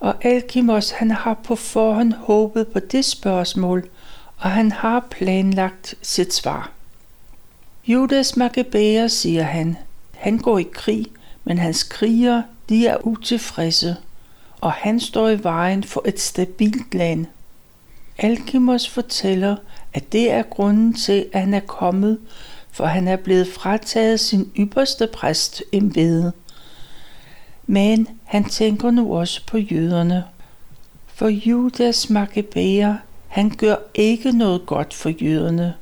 Og 0.00 0.24
Alkimos 0.24 0.90
han 0.90 1.10
har 1.10 1.34
på 1.34 1.56
forhånd 1.56 2.12
håbet 2.12 2.68
på 2.68 2.78
det 2.78 3.04
spørgsmål, 3.04 3.88
og 4.36 4.50
han 4.50 4.72
har 4.72 5.06
planlagt 5.10 5.94
sit 6.02 6.34
svar. 6.34 6.70
Judas 7.86 8.36
Maccabæer, 8.36 9.08
siger 9.08 9.42
han, 9.42 9.76
han 10.14 10.38
går 10.38 10.58
i 10.58 10.66
krig, 10.72 11.06
men 11.44 11.58
hans 11.58 11.82
krigere, 11.82 12.44
de 12.68 12.86
er 12.86 13.06
utilfredse, 13.06 13.96
og 14.60 14.72
han 14.72 15.00
står 15.00 15.28
i 15.28 15.42
vejen 15.42 15.84
for 15.84 16.02
et 16.06 16.20
stabilt 16.20 16.94
land. 16.94 17.26
Alkimos 18.18 18.88
fortæller, 18.88 19.56
at 19.92 20.12
det 20.12 20.30
er 20.30 20.42
grunden 20.42 20.94
til, 20.94 21.26
at 21.32 21.40
han 21.40 21.54
er 21.54 21.60
kommet, 21.60 22.18
for 22.72 22.86
han 22.86 23.08
er 23.08 23.16
blevet 23.16 23.48
frataget 23.48 24.20
sin 24.20 24.52
ypperste 24.56 25.06
præst 25.06 25.62
embede. 25.72 26.32
Men 27.70 28.08
han 28.24 28.44
tænker 28.44 28.90
nu 28.90 29.16
også 29.16 29.46
på 29.46 29.58
jøderne. 29.58 30.24
For 31.06 31.28
Judas 31.28 32.10
Maccabæer, 32.10 32.96
han 33.28 33.50
gør 33.50 33.74
ikke 33.94 34.32
noget 34.32 34.66
godt 34.66 34.94
for 34.94 35.08
jøderne. 35.08 35.74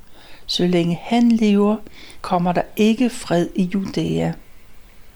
Så 0.46 0.66
længe 0.66 0.98
han 1.03 1.29
lever, 1.29 1.77
kommer 2.20 2.53
der 2.53 2.62
ikke 2.77 3.11
fred 3.11 3.48
i 3.55 3.62
Judæa. 3.74 4.33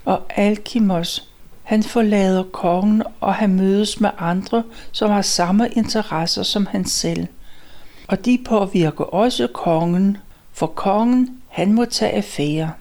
Og 0.05 0.23
Alkimos, 0.37 1.29
han 1.63 1.83
forlader 1.83 2.43
kongen, 2.43 3.03
og 3.21 3.35
han 3.35 3.55
mødes 3.55 4.01
med 4.01 4.11
andre, 4.19 4.63
som 4.93 5.11
har 5.11 5.23
samme 5.23 5.69
interesser 5.69 6.43
som 6.43 6.67
han 6.67 6.85
selv. 6.85 7.27
Og 8.09 8.25
de 8.25 8.39
påvirker 8.45 9.05
også 9.05 9.47
kongen, 9.47 10.17
for 10.53 10.67
kongen, 10.67 11.43
han 11.49 11.73
må 11.73 11.85
tage 11.85 12.13
affære. 12.13 12.73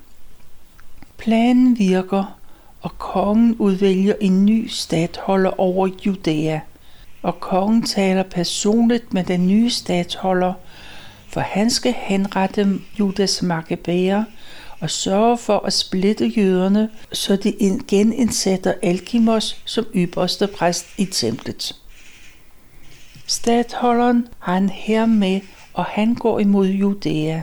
Planen 1.18 1.80
virker, 1.80 2.41
og 2.82 2.98
kongen 2.98 3.56
udvælger 3.56 4.14
en 4.22 4.46
ny 4.46 4.68
statholder 4.68 5.60
over 5.60 5.88
Judæa. 6.06 6.60
Og 7.22 7.40
kongen 7.40 7.84
taler 7.84 8.24
personligt 8.24 9.14
med 9.14 9.24
den 9.24 9.48
nye 9.48 9.70
statholder, 9.70 10.54
for 11.28 11.42
han 11.42 11.70
skal 11.70 11.96
henrette 11.98 12.80
Judas 13.00 13.42
Maccabæer 13.42 14.24
og 14.80 14.90
sørge 14.90 15.38
for 15.38 15.60
at 15.66 15.74
splitte 15.74 16.28
jøderne, 16.28 16.90
så 17.12 17.36
de 17.36 17.80
genindsætter 17.88 18.74
Alkimos 18.82 19.62
som 19.66 19.86
ypperste 19.96 20.48
præst 20.48 20.86
i 20.98 21.06
templet. 21.06 21.76
Statholderen 23.26 24.28
har 24.40 24.54
han 24.54 24.70
her 24.70 25.06
med, 25.06 25.42
og 25.74 25.86
han 25.86 26.16
går 26.16 26.40
imod 26.40 26.68
Judæa. 26.68 27.42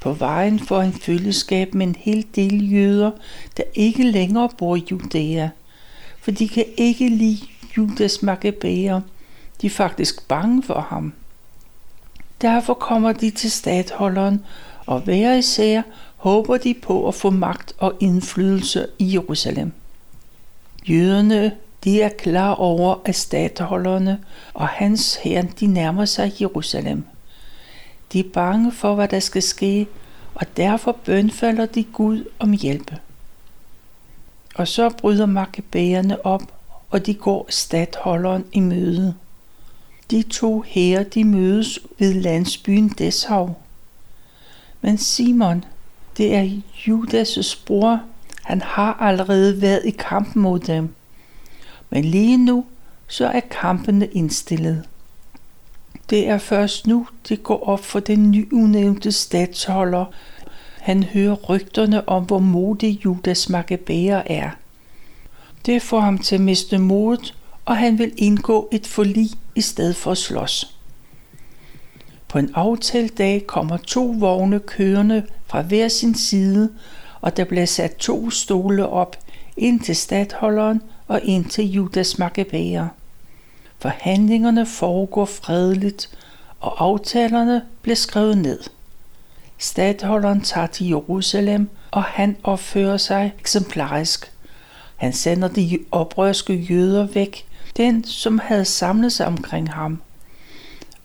På 0.00 0.12
vejen 0.12 0.58
får 0.60 0.80
han 0.80 0.92
følgeskab 0.92 1.74
med 1.74 1.86
en 1.86 1.96
hel 1.98 2.26
del 2.34 2.72
jøder, 2.72 3.10
der 3.56 3.62
ikke 3.74 4.10
længere 4.10 4.48
bor 4.58 4.76
i 4.76 4.84
Judæa, 4.90 5.48
for 6.20 6.30
de 6.30 6.48
kan 6.48 6.64
ikke 6.76 7.08
lide 7.08 7.46
Judas 7.76 8.22
Maccabæer. 8.22 9.00
De 9.62 9.66
er 9.66 9.70
faktisk 9.70 10.28
bange 10.28 10.62
for 10.62 10.80
ham. 10.80 11.12
Derfor 12.40 12.74
kommer 12.74 13.12
de 13.12 13.30
til 13.30 13.50
stadholderen, 13.50 14.44
og 14.86 15.00
hver 15.00 15.34
især 15.34 15.82
håber 16.16 16.56
de 16.56 16.74
på 16.74 17.08
at 17.08 17.14
få 17.14 17.30
magt 17.30 17.72
og 17.78 17.94
indflydelse 18.00 18.86
i 18.98 19.12
Jerusalem. 19.12 19.72
Jøderne 20.88 21.52
de 21.84 22.02
er 22.02 22.08
klar 22.08 22.54
over, 22.54 22.96
at 23.04 23.16
stadholderne 23.16 24.18
og 24.54 24.68
hans 24.68 25.16
herre 25.16 25.46
de 25.60 25.66
nærmer 25.66 26.04
sig 26.04 26.32
Jerusalem. 26.40 27.04
De 28.12 28.20
er 28.20 28.30
bange 28.32 28.72
for, 28.72 28.94
hvad 28.94 29.08
der 29.08 29.20
skal 29.20 29.42
ske, 29.42 29.86
og 30.34 30.56
derfor 30.56 30.92
bønfalder 30.92 31.66
de 31.66 31.84
Gud 31.84 32.24
om 32.38 32.52
hjælp. 32.52 32.94
Og 34.54 34.68
så 34.68 34.90
bryder 34.90 35.26
makabæerne 35.26 36.26
op, 36.26 36.42
og 36.90 37.06
de 37.06 37.14
går 37.14 37.46
statholderen 37.48 38.44
i 38.52 38.60
møde. 38.60 39.14
De 40.10 40.22
to 40.22 40.60
her 40.60 41.02
de 41.02 41.24
mødes 41.24 41.78
ved 41.98 42.14
landsbyen 42.14 42.88
Deshav. 42.88 43.56
Men 44.80 44.98
Simon, 44.98 45.64
det 46.16 46.34
er 46.34 46.60
Judas' 46.74 47.64
bror, 47.66 48.00
han 48.44 48.62
har 48.62 48.92
allerede 49.00 49.62
været 49.62 49.82
i 49.84 49.90
kampen 49.90 50.42
mod 50.42 50.58
dem. 50.58 50.94
Men 51.90 52.04
lige 52.04 52.36
nu, 52.36 52.66
så 53.08 53.26
er 53.26 53.40
kampene 53.40 54.06
indstillet. 54.06 54.84
Det 56.10 56.28
er 56.28 56.38
først 56.38 56.86
nu, 56.86 57.06
det 57.28 57.42
går 57.42 57.68
op 57.68 57.84
for 57.84 58.00
den 58.00 58.30
nyudnævnte 58.30 59.12
statsholder. 59.12 60.04
Han 60.80 61.02
hører 61.02 61.34
rygterne 61.34 62.08
om, 62.08 62.24
hvor 62.24 62.38
modig 62.38 63.04
Judas 63.04 63.48
Maccabæer 63.48 64.22
er. 64.26 64.50
Det 65.66 65.82
får 65.82 66.00
ham 66.00 66.18
til 66.18 66.34
at 66.34 66.40
miste 66.40 66.78
modet, 66.78 67.34
og 67.64 67.76
han 67.76 67.98
vil 67.98 68.12
indgå 68.16 68.68
et 68.72 68.86
forlig 68.86 69.30
i 69.54 69.60
stedet 69.60 69.96
for 69.96 70.10
at 70.10 70.18
slås. 70.18 70.78
På 72.28 72.38
en 72.38 72.50
aftalt 72.54 73.18
dag 73.18 73.46
kommer 73.46 73.76
to 73.76 74.14
vogne 74.18 74.60
kørende 74.60 75.22
fra 75.46 75.62
hver 75.62 75.88
sin 75.88 76.14
side, 76.14 76.70
og 77.20 77.36
der 77.36 77.44
bliver 77.44 77.64
sat 77.64 77.96
to 77.96 78.30
stole 78.30 78.88
op, 78.88 79.16
en 79.56 79.78
til 79.78 79.96
stadholderen 79.96 80.82
og 81.08 81.20
en 81.24 81.44
til 81.44 81.72
Judas 81.72 82.18
Maccabæer. 82.18 82.88
Forhandlingerne 83.78 84.66
foregår 84.66 85.24
fredeligt, 85.24 86.10
og 86.60 86.84
aftalerne 86.84 87.62
bliver 87.82 87.96
skrevet 87.96 88.38
ned. 88.38 88.60
Stadholderen 89.58 90.40
tager 90.40 90.66
til 90.66 90.88
Jerusalem, 90.88 91.68
og 91.90 92.02
han 92.02 92.36
opfører 92.42 92.96
sig 92.96 93.32
eksemplarisk. 93.38 94.32
Han 94.96 95.12
sender 95.12 95.48
de 95.48 95.78
oprørske 95.90 96.54
jøder 96.54 97.06
væk, 97.06 97.46
den 97.76 98.04
som 98.04 98.38
havde 98.38 98.64
samlet 98.64 99.12
sig 99.12 99.26
omkring 99.26 99.72
ham. 99.72 100.02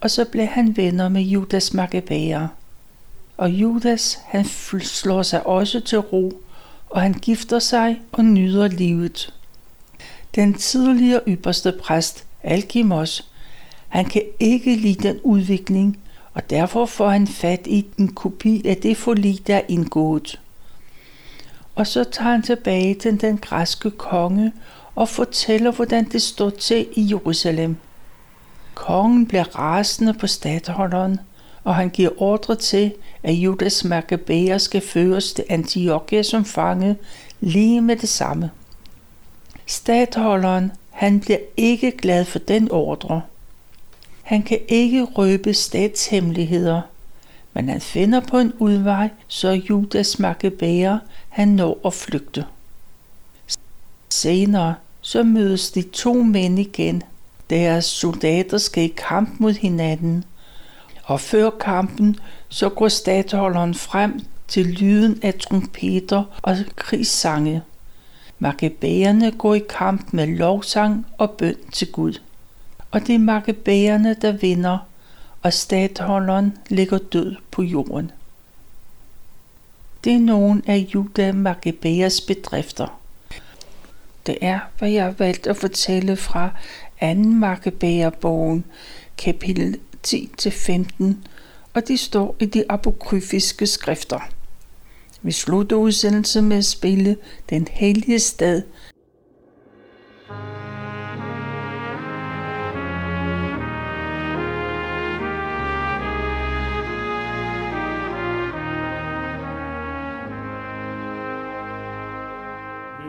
Og 0.02 0.12
så 0.12 0.26
blev 0.26 0.46
han 0.46 0.78
venner 0.78 1.10
med 1.10 1.22
Judas 1.22 1.74
Maccabæer. 1.74 2.48
Og 3.38 3.50
Judas, 3.52 4.20
han 4.26 4.46
slår 4.82 5.22
sig 5.22 5.48
også 5.48 5.80
til 5.80 6.00
ro, 6.00 6.42
og 6.90 7.02
han 7.02 7.14
gifter 7.14 7.60
sig 7.60 8.02
og 8.12 8.26
nyder 8.26 8.68
livet. 8.68 9.34
Den 10.36 10.54
tidligere 10.54 11.22
ypperste 11.28 11.72
præst, 11.72 12.26
Alkimos, 12.44 13.30
han 13.88 14.06
kan 14.06 14.22
ikke 14.40 14.76
lide 14.76 15.08
den 15.08 15.20
udvikling, 15.24 16.00
og 16.34 16.50
derfor 16.50 16.86
får 16.86 17.10
han 17.10 17.28
fat 17.28 17.68
i 17.68 17.86
en 17.98 18.08
kopi 18.08 18.68
af 18.68 18.78
det 18.78 18.98
forlig, 18.98 19.48
der 19.48 19.56
er 19.56 19.62
indgået. 19.68 20.40
Og 21.76 21.88
så 21.88 22.04
tager 22.04 22.32
han 22.32 22.42
tilbage 22.42 22.96
til 22.96 23.22
den 23.22 23.38
græske 23.38 23.92
konge 23.92 24.54
og 24.96 25.10
fortæller, 25.10 25.72
hvordan 25.72 26.10
det 26.12 26.22
står 26.22 26.50
til 26.50 26.88
i 26.94 27.10
Jerusalem. 27.10 27.76
Kongen 28.74 29.28
bliver 29.28 29.60
rasende 29.60 30.14
på 30.14 30.28
stadholderen, 30.28 31.20
og 31.64 31.76
han 31.76 31.90
giver 31.90 32.10
ordre 32.18 32.56
til, 32.56 32.94
at 33.24 33.34
Judas 33.34 33.84
Maccabæer 33.84 34.58
skal 34.58 34.82
føres 34.82 35.34
til 35.34 35.46
Antiochia 35.50 36.24
som 36.24 36.46
fange 36.46 36.96
lige 37.40 37.82
med 37.82 37.96
det 37.96 38.10
samme. 38.10 38.52
Stadholderen, 39.66 40.72
han 40.94 41.20
bliver 41.20 41.38
ikke 41.58 41.92
glad 41.92 42.26
for 42.26 42.40
den 42.40 42.72
ordre. 42.72 43.22
Han 44.22 44.44
kan 44.44 44.60
ikke 44.68 45.04
røbe 45.04 45.54
statshemmeligheder, 45.54 46.82
men 47.54 47.70
han 47.70 47.82
finder 47.82 48.20
på 48.20 48.38
en 48.38 48.54
udvej, 48.60 49.10
så 49.28 49.50
Judas 49.50 50.20
Maccabæer 50.20 51.00
han 51.30 51.48
når 51.48 51.80
at 51.86 51.94
flygte. 51.94 52.46
Senere 54.10 54.76
så 55.02 55.24
mødes 55.24 55.72
de 55.72 55.82
to 55.82 56.14
mænd 56.14 56.60
igen. 56.60 57.04
Deres 57.50 57.86
soldater 57.86 58.58
skal 58.58 58.84
i 58.84 58.94
kamp 58.98 59.40
mod 59.40 59.54
hinanden, 59.54 60.24
og 61.04 61.20
før 61.20 61.50
kampen 61.50 62.16
så 62.50 62.70
går 62.70 62.88
statholderen 62.88 63.74
frem 63.74 64.20
til 64.48 64.66
lyden 64.66 65.20
af 65.22 65.34
trompeter 65.34 66.24
og 66.42 66.58
krigssange. 66.76 67.62
Makkabæerne 68.44 69.32
går 69.32 69.56
i 69.56 69.62
kamp 69.70 70.14
med 70.14 70.28
lovsang 70.28 71.06
og 71.18 71.32
bøn 71.32 71.56
til 71.72 71.92
Gud. 71.92 72.22
Og 72.92 73.08
det 73.08 73.16
er 73.16 73.20
makkabæerne, 73.20 74.16
der 74.22 74.32
vinder, 74.32 74.78
og 75.42 75.54
statholderen 75.54 76.58
ligger 76.70 76.98
død 76.98 77.36
på 77.52 77.64
jorden. 77.64 78.12
Det 80.04 80.14
er 80.14 80.20
nogen 80.20 80.64
af 80.68 80.88
Juda 80.94 81.32
Makkebæers 81.32 82.22
bedrifter. 82.22 83.00
Det 84.26 84.38
er, 84.42 84.60
hvad 84.78 84.90
jeg 84.90 85.04
har 85.04 85.12
valgt 85.12 85.48
at 85.48 85.58
fortælle 85.58 86.16
fra 86.16 86.50
2. 87.02 87.14
Makkabæerbogen, 87.16 88.66
kapitel 89.18 89.78
10-15, 90.08 91.04
og 91.74 91.88
de 91.88 91.98
står 91.98 92.36
i 92.40 92.46
de 92.46 92.64
apokryfiske 92.70 93.68
skrifter. 93.68 94.20
Vi 95.24 95.32
slutter 95.32 95.76
udsendelsen 95.76 96.48
med 96.48 96.58
at 96.58 96.66
spille 96.66 97.18
Den 97.50 97.68
hellige 97.72 98.20
stad 98.20 98.62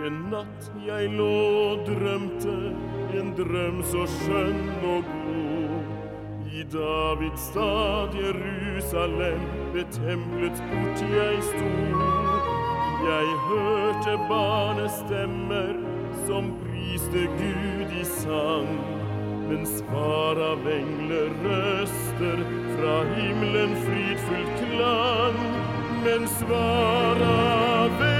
En 0.07 0.17
natt 0.31 0.73
jeg 0.87 1.09
lå 1.09 1.35
og 1.71 1.87
drømte 1.87 2.57
en 3.19 3.31
drøm 3.39 3.83
så 3.91 4.07
skjønn 4.19 4.67
og 4.85 5.03
god. 5.03 5.24
I 6.65 6.67
Davids 6.73 7.41
stad 7.41 8.09
Jerusalem 8.15 9.41
ved 9.73 9.85
templets 9.93 10.61
port 10.61 11.01
jeg 11.01 11.43
stod. 11.43 12.01
Jeg 13.05 13.27
hørte 13.49 14.19
barnestemmer 14.29 15.75
som 16.27 16.55
priste 16.63 17.27
Gud 17.41 18.01
i 18.01 18.05
sang. 18.05 18.81
Men 19.49 19.67
svar 19.67 20.41
av 20.53 20.65
englerøster 20.79 22.43
fra 22.79 22.97
himmelen 23.13 23.77
fridfullt 23.85 24.65
klang. 24.65 25.39
Men 26.05 26.29
svar 26.39 27.25
av 27.29 27.91
engler 27.91 28.14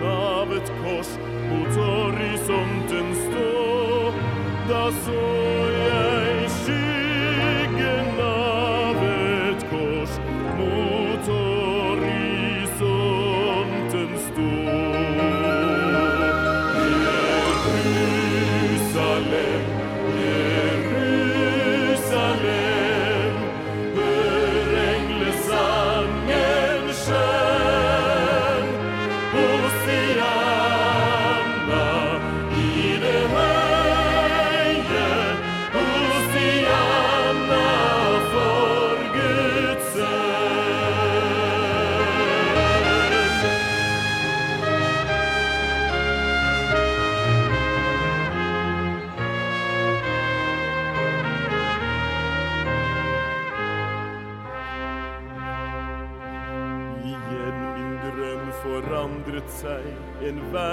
navetkors 0.00 1.10
mot 1.48 1.72
horisonten 1.76 3.14
stå, 3.22 4.12
da 4.68 4.84
så 5.04 5.24
jeg 5.78 6.50
skyen. 6.58 6.95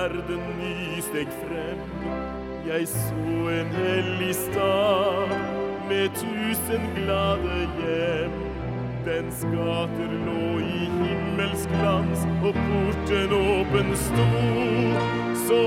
Verden 0.03 0.41
ny 0.59 1.01
steg 1.01 1.27
frem. 1.43 1.79
Jeg 2.67 2.87
så 2.87 3.49
en 3.59 3.69
hellig 3.75 4.35
stad 4.35 5.31
med 5.89 6.09
tusen 6.19 6.83
glade 6.95 7.59
hjem. 7.79 8.35
Dens 9.05 9.43
gater 9.53 10.11
lå 10.25 10.59
i 10.59 10.89
himmelsk 10.97 11.71
glans, 11.77 12.27
og 12.43 12.59
porten 12.65 13.35
åpen 13.39 13.95
sto, 13.99 14.29
så 15.47 15.63